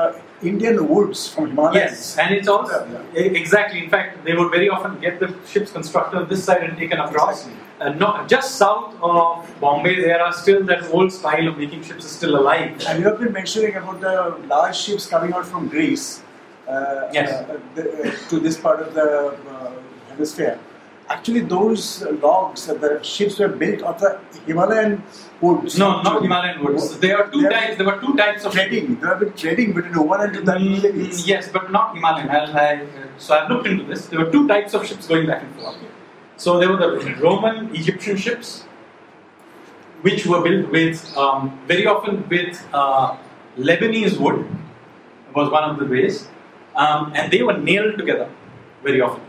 [0.49, 1.75] Indian woods from Himalayas.
[1.91, 2.75] Yes, and it's also
[3.13, 3.21] Yeah.
[3.41, 3.79] exactly.
[3.83, 6.99] In fact, they would very often get the ships constructed on this side and taken
[7.05, 7.45] across.
[7.47, 7.65] Exactly.
[7.81, 12.03] Uh, no, just south of Bombay, there are still that old style of making ships
[12.09, 12.71] is still alive.
[12.87, 14.15] And you have been mentioning about the
[14.53, 16.21] large ships coming out from Greece
[16.67, 17.31] uh, Yes.
[17.31, 19.71] uh, the, uh, to this part of the uh,
[20.09, 20.59] hemisphere.
[21.09, 25.01] Actually, those logs, the ships were built of the Himalayan
[25.41, 25.77] woods.
[25.77, 26.99] No, not Himalayan woods.
[26.99, 27.77] There are two types.
[27.77, 28.99] There were two types of Trading.
[28.99, 32.29] They have been trading between Oman and the Mm, Middle yes, but not Himalayan.
[32.29, 32.85] I,
[33.17, 34.05] so I've looked into this.
[34.07, 35.77] There were two types of ships going back and forth.
[36.37, 38.63] So there were the Roman Egyptian ships,
[40.01, 43.17] which were built with um, very often with uh,
[43.57, 44.47] Lebanese wood
[45.35, 46.27] was one of the ways,
[46.75, 48.29] um, and they were nailed together
[48.83, 49.23] very often.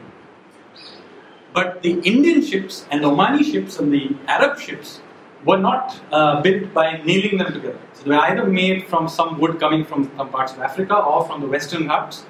[1.53, 5.01] But the Indian ships and the Omani ships and the Arab ships
[5.45, 7.79] were not uh, built by nailing them together.
[7.95, 11.25] So they were either made from some wood coming from some parts of Africa or
[11.27, 12.25] from the Western Ghats,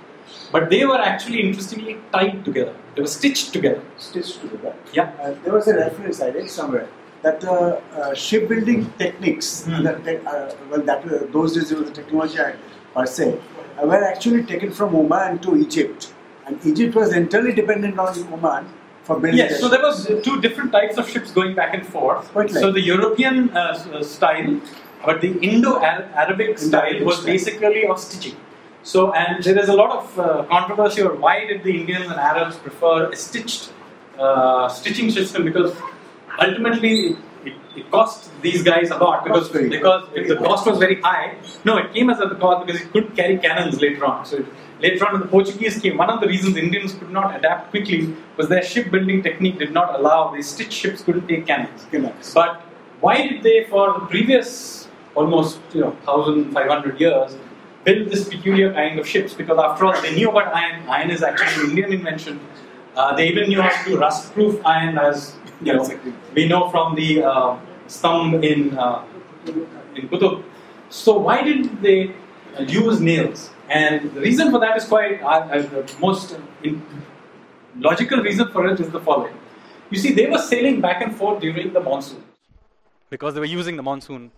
[0.52, 2.74] but they were actually interestingly tied together.
[2.94, 3.82] They were stitched together.
[3.98, 4.74] Stitched together.
[4.92, 5.10] Yeah.
[5.20, 6.88] Uh, there was a reference I read somewhere
[7.22, 9.82] that the uh, shipbuilding techniques, Hmm.
[9.82, 12.54] that te- uh, well, that uh, those days it was the technology I-
[12.94, 13.38] per se,
[13.82, 16.12] uh, were actually taken from Oman to Egypt,
[16.46, 18.64] and Egypt was entirely dependent on Oman
[19.10, 19.38] for building.
[19.38, 22.30] Yes, so there was uh, two different types of ships going back and forth.
[22.60, 24.60] So the European uh, uh, style,
[25.04, 27.32] but the Indo-Arabic style was style.
[27.32, 28.36] basically of stitching.
[28.82, 32.20] So, and there is a lot of uh, controversy over why did the Indians and
[32.28, 33.72] Arabs prefer a stitched
[34.18, 35.76] uh, stitching system because
[36.46, 37.16] ultimately
[37.76, 41.36] it, cost these guys a lot because because very the cost was very high.
[41.64, 44.24] No, it came as a cost because it couldn't carry cannons later on.
[44.24, 44.46] So it,
[44.80, 48.14] later on, when the Portuguese came, one of the reasons Indians could not adapt quickly
[48.36, 51.86] was their shipbuilding technique did not allow the stitched ships couldn't take cannons.
[51.90, 52.32] Cannons.
[52.34, 52.62] But
[53.00, 57.36] why did they, for the previous almost you know 1,500 years,
[57.84, 59.34] build this peculiar kind of ships?
[59.34, 60.88] Because after all, they knew about iron.
[60.88, 62.40] Iron is actually an Indian invention.
[62.96, 66.00] Uh, they even knew how to do rust-proof iron, as you know,
[66.34, 67.58] we know from the uh,
[68.42, 69.04] in uh,
[69.94, 70.42] in Qutub.
[70.88, 72.14] So why didn't they
[72.66, 73.50] use nails?
[73.68, 76.36] And the reason for that is quite uh, the most
[77.78, 79.34] logical reason for it is the following.
[79.90, 82.24] You see, they were sailing back and forth during the monsoon.
[83.10, 84.30] because they were using the monsoon.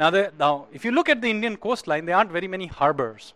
[0.00, 3.34] Now, the, now, if you look at the Indian coastline, there aren't very many harbors.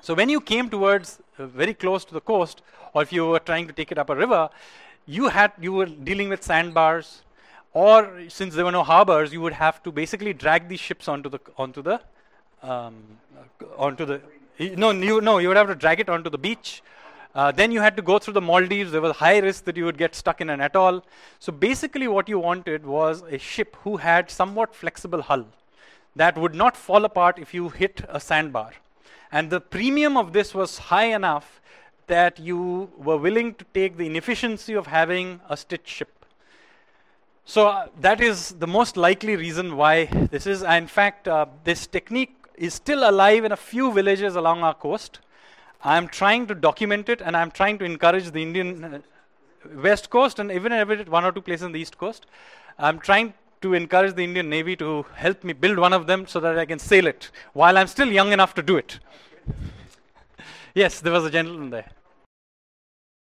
[0.00, 2.62] So when you came towards uh, very close to the coast,
[2.94, 4.48] or if you were trying to take it up a river,
[5.08, 7.22] you had you were dealing with sandbars,
[7.72, 11.30] or since there were no harbors, you would have to basically drag these ships onto
[11.30, 12.00] the onto the
[12.62, 12.94] um,
[13.76, 14.20] onto the
[14.76, 16.82] no you no you would have to drag it onto the beach.
[17.34, 18.90] Uh, then you had to go through the Maldives.
[18.90, 21.04] There was high risk that you would get stuck in an atoll.
[21.38, 25.46] So basically, what you wanted was a ship who had somewhat flexible hull
[26.16, 28.72] that would not fall apart if you hit a sandbar.
[29.30, 31.60] And the premium of this was high enough
[32.08, 36.18] that you were willing to take the inefficiency of having a stitched ship.
[37.44, 40.62] So uh, that is the most likely reason why this is.
[40.62, 45.20] In fact, uh, this technique is still alive in a few villages along our coast.
[45.82, 48.98] I'm trying to document it, and I'm trying to encourage the Indian uh,
[49.76, 50.72] west coast and even
[51.08, 52.26] one or two places in the east coast.
[52.78, 53.32] I'm trying
[53.62, 56.66] to encourage the Indian Navy to help me build one of them so that I
[56.66, 58.98] can sail it while I'm still young enough to do it.
[60.74, 61.90] yes, there was a gentleman there.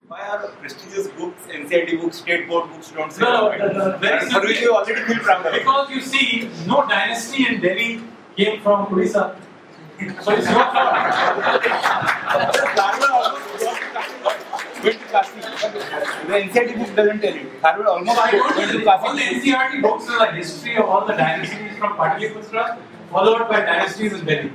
[0.06, 3.96] Why are the prestigious books, NCERT books, state board books don't say No, no, no,
[3.98, 5.52] very And for which simply- you already feel proud.
[5.52, 8.02] Because you see, no dynasty in Delhi
[8.36, 9.34] came from Odisha.
[10.22, 10.94] So it's your fault.
[12.78, 13.64] Tharwad almost
[14.84, 15.40] went to Kashi.
[15.40, 17.46] The NCERT book doesn't tell you.
[17.62, 19.22] Tharwad almost I you, all the.
[19.22, 22.76] NCERT books are the history of all the dynasties from Pataliputra,
[23.10, 24.52] followed by dynasties in Delhi.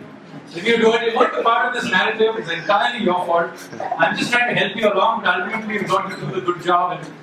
[0.55, 3.51] If you do it, if you're part of this narrative, it's entirely your fault.
[3.97, 6.63] I'm just trying to help you along, but ultimately you've got to do the good
[6.63, 7.13] job and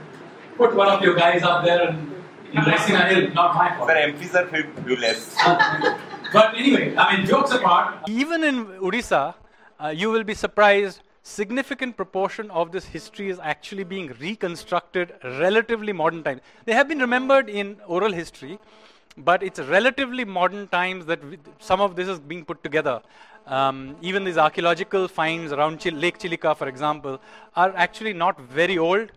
[0.56, 2.12] put one of your guys up there and
[2.52, 3.88] in Raisina Hill, not my fault.
[3.88, 5.36] Their MPs are fabulous.
[6.32, 9.34] But anyway, I mean, jokes apart, Even in Odisha,
[9.82, 11.00] uh, you will be surprised.
[11.22, 16.40] Significant proportion of this history is actually being reconstructed relatively modern times.
[16.64, 18.60] They have been remembered in oral history,
[19.16, 21.20] but it's relatively modern times that
[21.58, 23.00] some of this is being put together.
[23.46, 27.20] Um, even these archaeological finds around Chil- Lake Chilika, for example,
[27.54, 29.12] are actually not very old.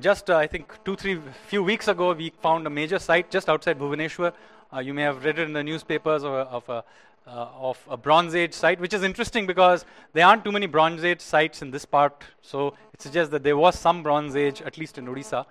[0.00, 3.48] Just, uh, I think, two, three, few weeks ago, we found a major site just
[3.48, 4.32] outside Bhubaneswar.
[4.74, 6.84] Uh, you may have read it in the newspapers of a, of a,
[7.26, 11.04] uh, of a Bronze Age site, which is interesting because there aren't too many Bronze
[11.04, 12.24] Age sites in this part.
[12.40, 15.44] So it suggests that there was some Bronze Age, at least in Odisha.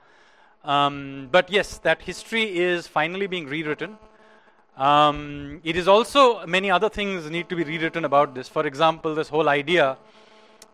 [0.64, 3.98] Um, but yes, that history is finally being rewritten.
[4.78, 8.48] Um, it is also many other things need to be rewritten about this.
[8.48, 9.98] For example, this whole idea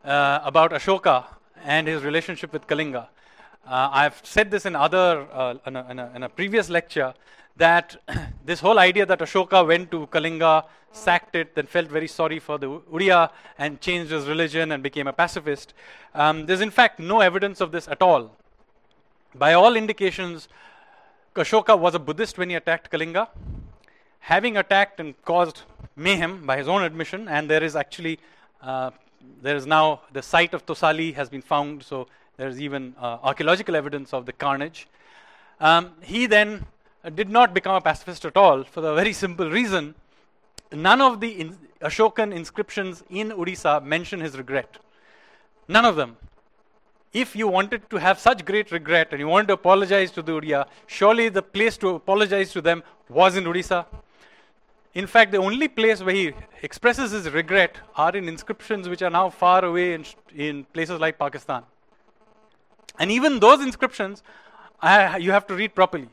[0.06, 1.26] uh, about Ashoka
[1.64, 3.08] and his relationship with Kalinga.
[3.68, 7.14] Uh, I've said this in other uh, in, a, in, a, in, a, previous lecture
[7.58, 7.98] that
[8.46, 12.58] this whole idea that Ashoka went to Kalinga, sacked it, then felt very sorry for
[12.58, 15.74] the Uriya and changed his religion and became a pacifist.
[16.16, 18.32] Um, there's in fact no evidence of this at all.
[19.36, 20.48] By all indications,
[21.36, 23.28] Ashoka was a Buddhist when he attacked Kalinga,
[24.20, 25.62] having attacked and caused
[25.96, 28.20] mayhem by his own admission, and there is actually
[28.62, 28.92] uh,
[29.42, 32.08] there is now the site of Tosali has been found, so
[32.38, 34.88] there's even uh, archaeological evidence of the carnage.
[35.60, 36.66] Um, he then
[37.16, 39.96] did not become a pacifist at all for the very simple reason
[40.72, 44.78] none of the in Ashokan inscriptions in Odisha mention his regret.
[45.68, 46.18] None of them.
[47.12, 50.34] If you wanted to have such great regret and you wanted to apologize to the
[50.34, 53.86] Uriya, surely the place to apologize to them was in Odisha.
[54.94, 59.10] In fact, the only place where he expresses his regret are in inscriptions which are
[59.10, 60.06] now far away in,
[60.36, 61.64] in places like Pakistan.
[63.00, 64.24] And even those inscriptions,
[64.82, 66.10] I, you have to read properly.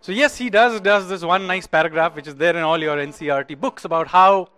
[0.00, 2.96] So yes, he does does this one nice paragraph which is there in all your
[2.96, 4.48] NCERT books about how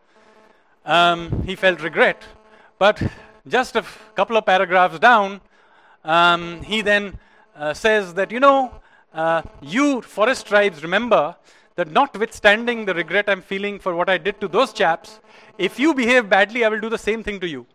[0.84, 2.22] um, he felt regret.
[2.78, 3.02] But
[3.46, 3.84] just a
[4.14, 5.40] couple of paragraphs down,
[6.08, 7.18] um, he then
[7.54, 8.72] uh, says that you know,
[9.12, 11.36] uh, you forest tribes remember
[11.76, 15.20] that notwithstanding the regret I'm feeling for what I did to those chaps,
[15.58, 17.66] if you behave badly, I will do the same thing to you.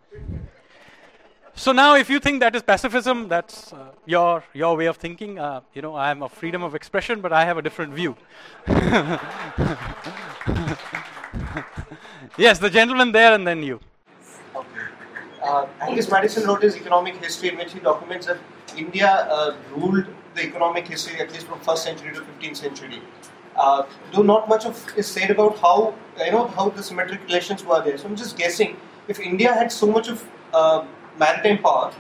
[1.56, 5.38] So now, if you think that is pacifism, that's uh, your your way of thinking.
[5.38, 8.16] Uh, you know, I am of freedom of expression, but I have a different view.
[12.38, 13.80] yes, the gentleman there, and then you.
[15.44, 18.38] Uh, Angus Maddison wrote his economic history, in which he documents that
[18.78, 20.06] India uh, ruled
[20.36, 23.02] the economic history at least from first century to 15th century.
[23.56, 27.64] Uh, though not much of is said about how you know how the symmetric relations
[27.64, 27.98] were there.
[27.98, 30.86] So I'm just guessing if India had so much of uh,
[31.20, 31.94] maritime power,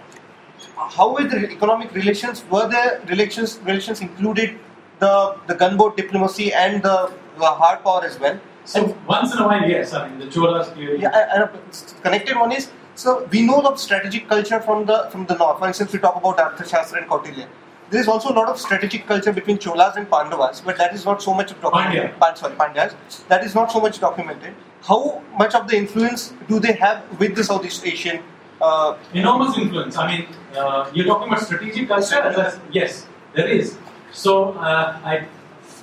[0.76, 2.44] how were the economic relations?
[2.50, 4.58] Were the relations relations included
[5.00, 8.40] the the gunboat diplomacy and the, the hard power as well?
[8.66, 9.94] So and once in a while, yes.
[9.94, 11.02] I mean the Cholas clearly.
[11.02, 15.36] Yeah, and connected one is so we know of strategic culture from the from the
[15.36, 15.60] north.
[15.60, 17.48] For instance, we talk about Arthashastra and Kautilya
[17.94, 21.06] there is also a lot of strategic culture between Cholas and Pandavas, but that is
[21.06, 22.20] not so much documented.
[22.20, 22.38] Pandya.
[22.38, 23.28] sorry, Pandyas.
[23.28, 24.56] That is not so much documented.
[24.82, 28.24] How much of the influence do they have with the Southeast Asian?
[28.62, 29.96] Uh, Enormous influence.
[29.98, 32.60] I mean, uh, you're talking about strategic culture.
[32.72, 33.06] yes,
[33.36, 33.78] there is.
[34.12, 35.28] So, uh, I,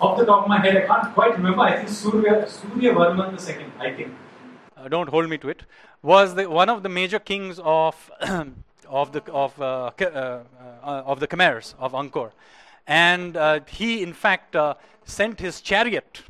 [0.00, 1.60] off the top of my head, I can't quite remember.
[1.60, 3.66] I think Surya Surya Varman II.
[3.78, 4.12] I think.
[4.80, 5.62] Uh, don't hold me to it.
[6.02, 8.10] Was the, one of the major kings of
[8.88, 10.42] of the of uh, uh, uh,
[10.82, 12.30] of the Khmers of Angkor,
[12.86, 13.36] and
[13.68, 14.56] he in fact
[15.04, 16.22] sent his chariot,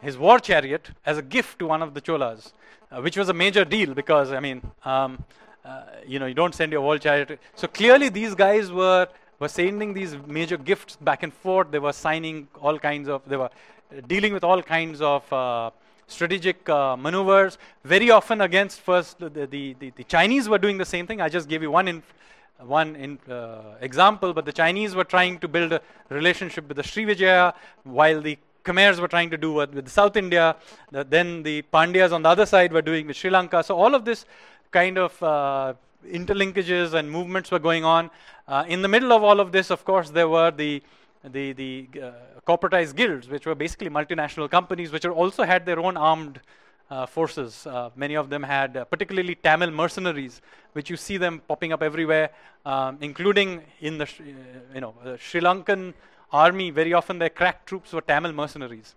[0.00, 2.52] his war chariot, as a gift to one of the Cholas,
[3.00, 4.62] which was a major deal because I mean.
[4.84, 5.24] Um,
[5.64, 7.38] uh, you know, you don't send your war chariot.
[7.54, 9.06] So clearly, these guys were
[9.38, 11.70] were sending these major gifts back and forth.
[11.70, 13.20] They were signing all kinds of.
[13.26, 13.50] They were
[14.06, 15.70] dealing with all kinds of uh,
[16.08, 20.84] strategic uh, maneuvers, very often against first the, the, the, the, Chinese were doing the
[20.84, 21.20] same thing.
[21.20, 22.02] I just gave you one in,
[22.58, 26.82] one in, uh, example, but the Chinese were trying to build a relationship with the
[26.82, 27.54] Srivijaya,
[27.84, 30.56] while the Khmers were trying to do with, with South India.
[30.90, 33.62] The, then the Pandyas on the other side were doing with Sri Lanka.
[33.62, 34.26] So all of this
[34.70, 35.74] kind of uh,
[36.06, 38.10] interlinkages and movements were going on.
[38.46, 40.82] Uh, in the middle of all of this, of course, there were the
[41.28, 42.10] the, the uh,
[42.46, 46.40] corporatized guilds, which were basically multinational companies, which also had their own armed
[46.90, 47.66] uh, forces.
[47.66, 50.40] Uh, many of them had, uh, particularly Tamil mercenaries,
[50.72, 52.30] which you see them popping up everywhere,
[52.64, 55.94] um, including in the uh, you know Sri Lankan
[56.32, 56.70] army.
[56.70, 58.94] Very often, their crack troops were Tamil mercenaries.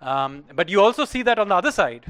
[0.00, 2.04] Um, but you also see that on the other side.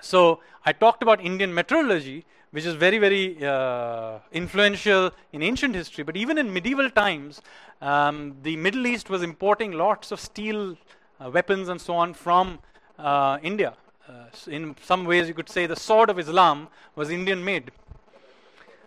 [0.00, 2.24] So I talked about Indian metallurgy,
[2.54, 6.04] which is very, very uh, influential in ancient history.
[6.04, 7.42] But even in medieval times,
[7.82, 10.76] um, the Middle East was importing lots of steel
[11.20, 12.60] uh, weapons and so on from
[12.96, 13.74] uh, India.
[14.08, 17.72] Uh, in some ways, you could say the sword of Islam was Indian made.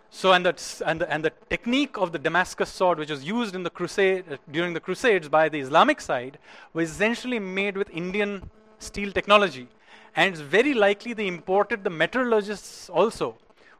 [0.08, 3.54] So, and, that's, and, the, and the technique of the Damascus sword, which was used
[3.54, 6.38] in the crusade, uh, during the Crusades by the Islamic side,
[6.72, 9.68] was essentially made with Indian steel technology.
[10.16, 13.36] And it's very likely they imported the metallurgists also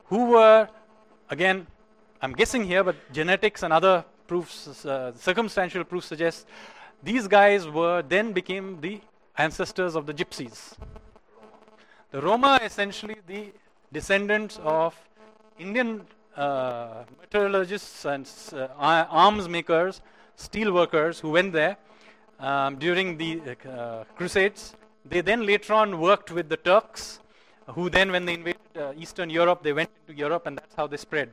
[0.09, 0.69] who were,
[1.31, 1.67] again,
[2.21, 6.47] I'm guessing here, but genetics and other proofs, uh, circumstantial proofs suggest
[7.03, 9.01] these guys were then became the
[9.37, 10.73] ancestors of the gypsies.
[12.11, 13.53] The Roma essentially the
[13.93, 14.95] descendants of
[15.59, 16.07] Indian
[16.37, 20.01] uh, metallurgists and uh, arms makers,
[20.37, 21.77] steel workers who went there
[22.41, 24.75] um, during the uh, Crusades.
[25.05, 27.21] They then later on worked with the Turks,
[27.67, 30.87] who then, when they invaded uh, Eastern Europe, they went into Europe, and that's how
[30.87, 31.31] they spread.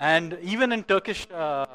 [0.00, 1.66] And even in Turkish uh,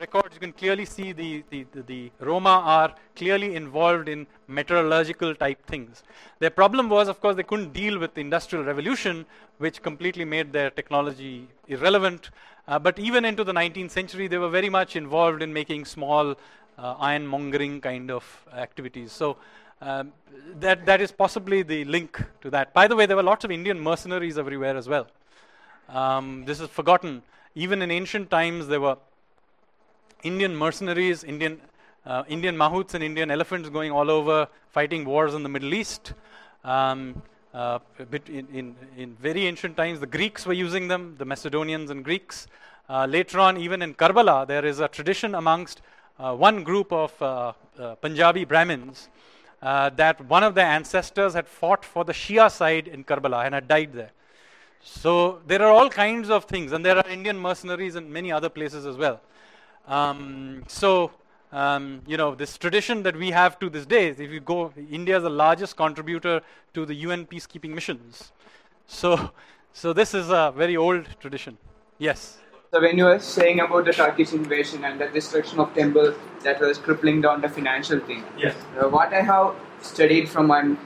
[0.00, 5.34] records, you can clearly see the, the, the, the, Roma are clearly involved in metallurgical
[5.34, 6.02] type things.
[6.38, 9.26] Their problem was, of course, they couldn't deal with the Industrial Revolution,
[9.58, 12.30] which completely made their technology irrelevant.
[12.68, 16.36] Uh, but even into the 19th century, they were very much involved in making small
[16.78, 18.24] uh, ironmongering kind of
[18.54, 19.12] activities.
[19.12, 19.36] So
[19.80, 20.12] um,
[20.58, 22.72] that, that is possibly the link to that.
[22.72, 25.06] By the way, there were lots of Indian mercenaries everywhere as well.
[25.88, 27.22] Um, this is forgotten.
[27.54, 28.96] Even in ancient times, there were
[30.22, 31.60] Indian mercenaries, Indian,
[32.04, 36.14] uh, Indian mahouts and Indian elephants going all over fighting wars in the Middle East.
[36.64, 37.22] Um,
[37.54, 37.78] uh,
[38.12, 42.48] in, in, in, very ancient times, the Greeks were using them, the Macedonians and Greeks.
[42.88, 45.80] Uh, later on, even in Karbala, there is a tradition amongst
[46.18, 49.08] uh, one group of uh, uh, Punjabi Brahmins
[49.60, 53.68] that one of their ancestors had fought for the Shia side in Karbala and had
[53.68, 54.10] died there.
[54.82, 58.48] So there are all kinds of things, and there are Indian mercenaries in many other
[58.48, 59.20] places as well.
[59.88, 61.10] Um, so
[61.52, 65.16] um, you know, this tradition that we have to this day, if you go, India
[65.16, 66.42] is the largest contributor
[66.74, 68.32] to the UN peacekeeping missions.
[68.86, 69.30] So,
[69.72, 71.56] so this is a very old tradition.
[71.98, 72.38] Yes.
[72.76, 76.60] So when you were saying about the Turkish invasion and the destruction of temples that
[76.60, 78.22] was crippling down the financial thing.
[78.36, 78.54] Yes.
[78.78, 80.76] Uh, what I have studied from one,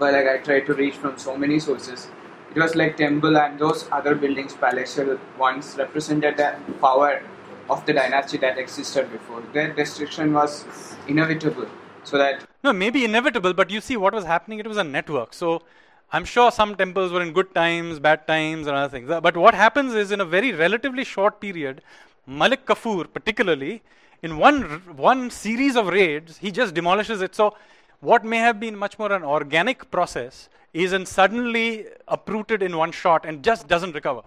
[0.00, 2.08] well, like I tried to reach from so many sources,
[2.52, 7.22] it was like temple and those other buildings, palatial ones, represented the power
[7.70, 9.44] of the dynasty that existed before.
[9.52, 10.64] Their destruction was
[11.06, 11.68] inevitable.
[12.02, 14.58] So that no, maybe inevitable, but you see what was happening.
[14.58, 15.32] It was a network.
[15.32, 15.62] So
[16.12, 19.08] I'm sure some temples were in good times, bad times, and other things.
[19.08, 21.82] But what happens is, in a very relatively short period,
[22.26, 23.82] Malik Kafur, particularly,
[24.22, 24.62] in one
[24.96, 27.34] one series of raids, he just demolishes it.
[27.34, 27.56] So
[28.00, 32.92] what may have been much more an organic process is in suddenly uprooted in one
[32.92, 34.22] shot and just doesn't recover.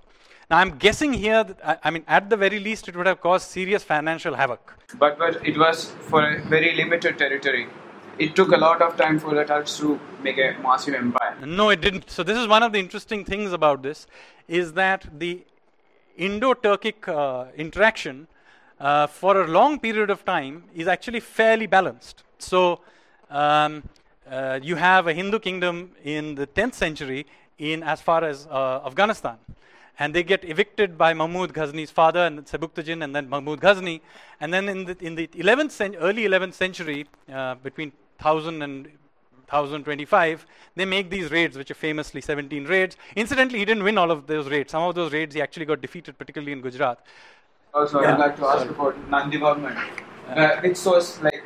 [0.49, 3.49] Now, I'm guessing here, that, I mean, at the very least, it would have caused
[3.49, 4.73] serious financial havoc.
[4.97, 7.67] But, but it was for a very limited territory.
[8.19, 11.37] It took a lot of time for the Turks to make a massive empire.
[11.45, 12.09] No, it didn't.
[12.09, 14.07] So, this is one of the interesting things about this
[14.49, 15.41] is that the
[16.17, 18.27] Indo Turkic uh, interaction
[18.77, 22.23] uh, for a long period of time is actually fairly balanced.
[22.39, 22.81] So,
[23.29, 23.83] um,
[24.29, 27.25] uh, you have a Hindu kingdom in the 10th century
[27.57, 29.37] in as far as uh, Afghanistan
[29.99, 34.01] and they get evicted by Mahmud Ghazni's father and Sebuktigin and then Mahmud Ghazni.
[34.39, 38.85] And then in the, in the 11th cent- early 11th century, uh, between 1000 and
[39.49, 42.97] 1025, they make these raids, which are famously 17 raids.
[43.15, 44.71] Incidentally, he didn't win all of those raids.
[44.71, 46.99] Some of those raids he actually got defeated, particularly in Gujarat.
[47.73, 48.13] Also, yeah.
[48.13, 48.69] I'd like to ask Sorry.
[48.69, 49.77] about Nandi Varman,
[50.29, 51.43] uh, which was like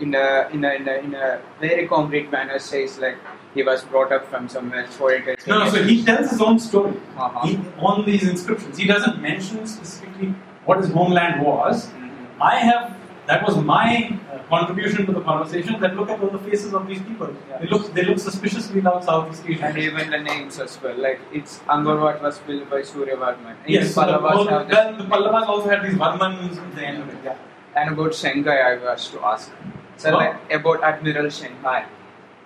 [0.00, 3.18] in a, in a, in a, in a very concrete manner says like
[3.54, 5.46] he was brought up from somewhere for it.
[5.46, 7.46] No, no, so he tells his own story uh-huh.
[7.46, 8.78] he, on these inscriptions.
[8.78, 10.34] He doesn't mention specifically
[10.64, 11.86] what his homeland was.
[11.86, 12.42] Mm-hmm.
[12.42, 16.38] I have, that was my uh, contribution to the conversation, that look at all the
[16.38, 17.28] faces of these people.
[17.48, 17.58] Yeah.
[17.58, 19.64] They look they look suspiciously like Southeast Asian.
[19.64, 20.96] And even the names as well.
[20.96, 23.56] Like, it's Angkor Wat was built by Surya Varman.
[23.66, 27.18] Yes, so the, well, the Pallavas also had these Varmans at the end of it,
[27.24, 27.36] yeah.
[27.76, 29.52] And about Shanghai, I was to ask.
[29.96, 31.86] So, like, about Admiral Shanghai.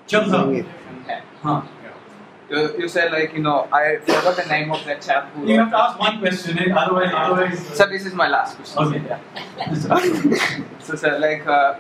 [0.07, 0.67] Changha.
[1.43, 1.63] Huh.
[2.51, 5.47] You, you said like you know I forgot the name of that chap who.
[5.49, 6.75] You have to ask one question, eh?
[6.75, 7.67] otherwise, otherwise.
[7.77, 8.85] So this is my last question.
[8.85, 9.03] Okay.
[9.07, 10.65] Yeah.
[10.81, 11.75] so sir, like uh,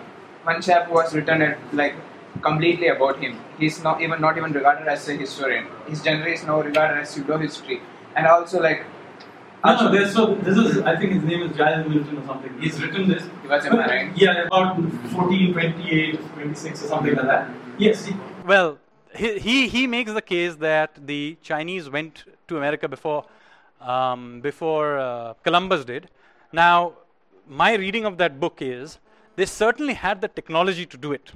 [0.44, 1.94] one chap was written it like
[2.40, 3.38] completely about him.
[3.58, 5.66] He's not even not even regarded as a historian.
[5.86, 7.80] His genre is now regarded as pseudo history,
[8.16, 8.84] and also like.
[9.66, 12.54] No, no, there's, so this is, I think his name is Giles Milton or something.
[12.60, 13.22] He's written this.
[13.40, 14.12] He was a marine.
[14.14, 17.48] Yeah, about 1428, 26 or something like that.
[17.78, 18.04] Yes.
[18.04, 18.14] He,
[18.44, 18.78] well,
[19.16, 23.24] he, he makes the case that the Chinese went to America before,
[23.80, 26.08] um, before uh, Columbus did.
[26.52, 26.94] Now,
[27.48, 28.98] my reading of that book is
[29.36, 31.32] they certainly had the technology to do it.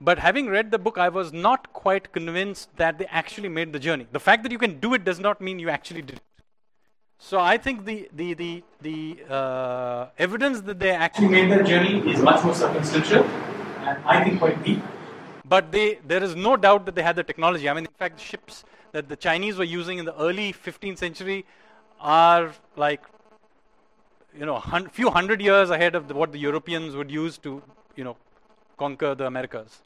[0.00, 3.78] But having read the book, I was not quite convinced that they actually made the
[3.78, 4.06] journey.
[4.10, 6.22] The fact that you can do it does not mean you actually did it.
[7.18, 12.10] So I think the the the, the uh, evidence that they actually made the journey
[12.10, 14.82] is much more circumstantial, and I think quite deep.
[15.50, 17.68] But they, there is no doubt that they had the technology.
[17.68, 21.44] I mean, in fact, ships that the Chinese were using in the early 15th century
[22.00, 23.02] are like,
[24.38, 27.60] you know, a few hundred years ahead of the, what the Europeans would use to,
[27.96, 28.16] you know,
[28.78, 29.82] conquer the Americas.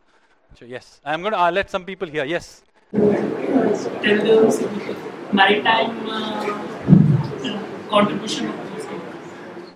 [0.58, 2.26] So yes, I'm going to uh, let some people here.
[2.26, 2.62] Yes.
[2.92, 4.96] Tell the
[5.32, 7.58] maritime uh,
[7.88, 8.52] contribution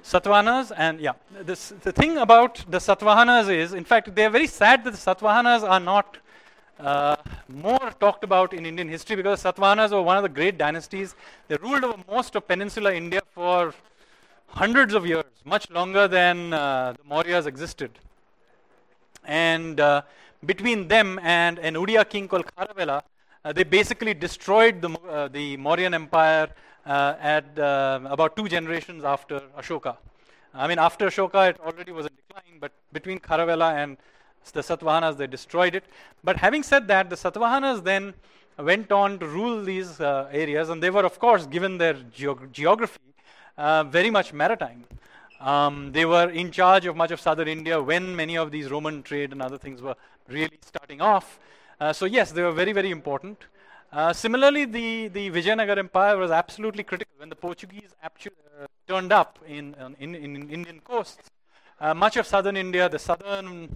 [0.09, 1.13] Satavahanas and yeah,
[1.43, 4.97] this, the thing about the Satavahanas is, in fact, they are very sad that the
[4.97, 6.17] Satavahanas are not
[6.81, 7.17] uh,
[7.49, 11.15] more talked about in Indian history because Satavahanas were one of the great dynasties.
[11.49, 13.75] They ruled over most of peninsular India for
[14.47, 17.91] hundreds of years, much longer than uh, the Mauryas existed.
[19.27, 20.03] And uh,
[20.47, 23.03] between them and an Odia king called Kharavela,
[23.45, 26.49] uh, they basically destroyed the, uh, the Mauryan Empire
[26.89, 29.97] at uh, about two generations after Ashoka.
[30.55, 33.97] I mean, after Ashoka, it already was in decline, but between Kharavela and
[34.53, 35.85] the Satavahanas, they destroyed it.
[36.25, 38.15] But having said that, the Satavahanas then
[38.59, 42.51] went on to rule these uh, areas, and they were, of course, given their geog-
[42.51, 42.99] geography,
[43.57, 44.85] uh, very much maritime.
[45.41, 49.03] Um, they were in charge of much of southern India when many of these Roman
[49.03, 49.95] trade and other things were
[50.29, 51.39] really starting off.
[51.79, 53.39] Uh, so, yes, they were very, very important.
[53.91, 58.09] Uh, similarly, the, the Vijayanagar Empire was absolutely critical when the Portuguese uh,
[58.87, 61.31] turned up in, in, in, in Indian coasts.
[61.81, 63.75] Uh, much of southern India, the southern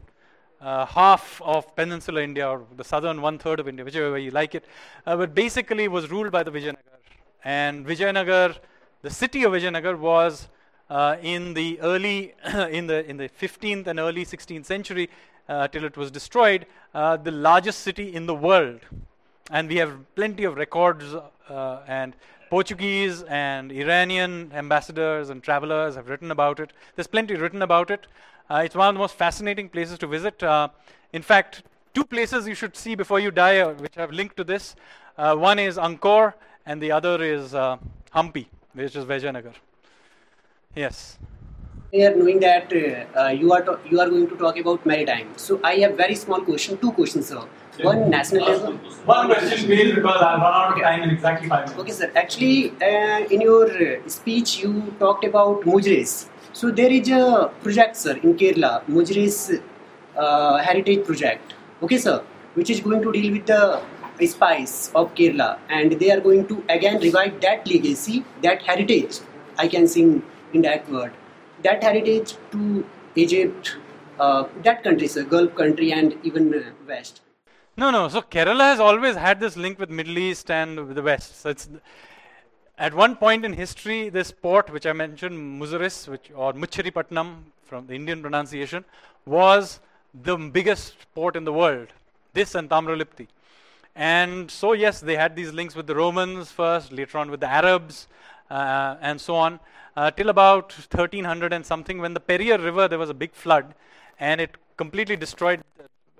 [0.60, 4.30] uh, half of peninsular India, or the southern one third of India, whichever way you
[4.30, 4.66] like it,
[5.06, 6.98] uh, but basically was ruled by the Vijayanagar.
[7.42, 8.58] And Vijayanagar,
[9.00, 10.48] the city of Vijayanagar, was
[11.22, 12.34] in the early,
[12.70, 15.08] in the in the 15th and early 16th century,
[15.48, 18.80] till it was destroyed, the largest city in the world.
[19.52, 22.16] And we have plenty of records uh, and
[22.48, 26.72] Portuguese and Iranian ambassadors and travelers have written about it.
[26.96, 28.06] There's plenty written about it.
[28.48, 30.42] Uh, it's one of the most fascinating places to visit.
[30.42, 30.68] Uh,
[31.12, 31.64] in fact,
[31.94, 34.74] two places you should see before you die, uh, which have linked to this.
[35.18, 36.32] Uh, one is Angkor,
[36.64, 37.76] and the other is uh,
[38.14, 39.54] Hampi, which is Vijayanagar.
[40.74, 41.18] Yes.
[41.90, 45.94] Here, knowing that you are you are going to talk about maritime, so I have
[45.94, 47.42] very small question, two questions, sir.
[47.82, 48.72] One national level.
[49.04, 51.80] One question, please, because I'll run out of time in exactly five minutes.
[51.80, 52.12] Okay, sir.
[52.14, 56.28] Actually, uh, in your speech, you talked about Muziris.
[56.52, 59.62] So there is a project, sir, in Kerala, Muziris
[60.16, 61.54] uh, Heritage Project.
[61.82, 62.22] Okay, sir,
[62.54, 63.82] which is going to deal with the
[64.26, 69.18] spice of Kerala, and they are going to again revive that legacy, that heritage.
[69.58, 70.22] I can sing
[70.52, 71.12] in that word.
[71.64, 72.84] That heritage to
[73.16, 73.76] Egypt,
[74.20, 77.20] uh, that country, sir, Gulf country, and even uh, West.
[77.76, 78.08] No, no.
[78.08, 81.40] So Kerala has always had this link with Middle East and the West.
[81.40, 81.68] So it's
[82.76, 87.86] at one point in history, this port which I mentioned, Muziris, which or Muchiripatnam from
[87.86, 88.84] the Indian pronunciation,
[89.24, 89.80] was
[90.22, 91.88] the biggest port in the world.
[92.34, 93.28] This and Tamralipti.
[93.94, 97.48] And so yes, they had these links with the Romans first, later on with the
[97.48, 98.06] Arabs,
[98.50, 99.60] uh, and so on,
[99.96, 103.74] uh, till about 1300 and something, when the Periyar River there was a big flood,
[104.18, 105.62] and it completely destroyed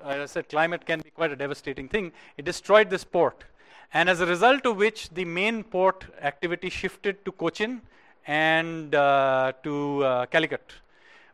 [0.05, 2.13] I said, climate can be quite a devastating thing.
[2.37, 3.45] It destroyed this port.
[3.95, 7.83] And as a result of which, the main port activity shifted to Cochin
[8.27, 10.73] and uh, to uh, Calicut.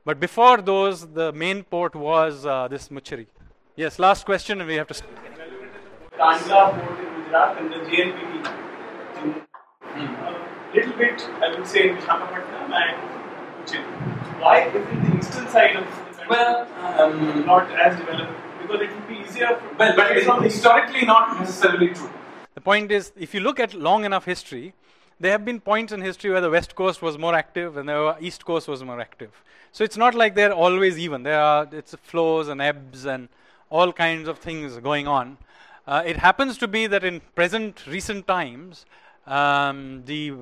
[0.05, 3.27] But before those, the main port was uh, this Muchiri.
[3.77, 4.95] Yes, last question, and we have to.
[6.19, 8.53] Kandla port in Gujarat and the JNPT.
[9.23, 9.45] In,
[10.01, 13.85] a little bit, I would say, in Visakhapatnam and Cochin.
[14.40, 16.66] Why isn't the eastern side of the country Well,
[16.99, 18.48] um, not as developed?
[18.69, 19.57] Because it would be easier.
[19.57, 22.11] For, well, but it's not historically not necessarily true.
[22.55, 24.74] The point is, if you look at long enough history,
[25.19, 28.16] there have been points in history where the west coast was more active and the
[28.20, 29.31] east coast was more active.
[29.73, 31.23] So it's not like they're always even.
[31.23, 33.28] There are it's flows and ebbs and
[33.70, 35.39] all kinds of things going on.
[35.86, 38.85] Uh, it happens to be that in present recent times,
[39.27, 40.35] um, the,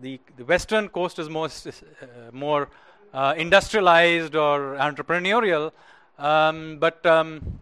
[0.00, 2.68] the the western coast is more uh, more
[3.12, 5.72] uh, industrialized or entrepreneurial,
[6.18, 7.60] um, but um,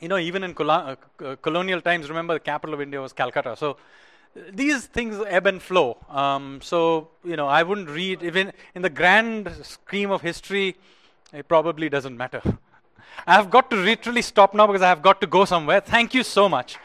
[0.00, 3.54] you know, even in colo- uh, colonial times, remember the capital of India was Calcutta.
[3.56, 3.76] So
[4.52, 5.98] these things ebb and flow.
[6.08, 10.76] Um, so you know, I wouldn't read even in the grand scheme of history.
[11.32, 12.42] It probably doesn't matter.
[13.26, 15.80] I have got to literally stop now because I have got to go somewhere.
[15.80, 16.78] Thank you so much.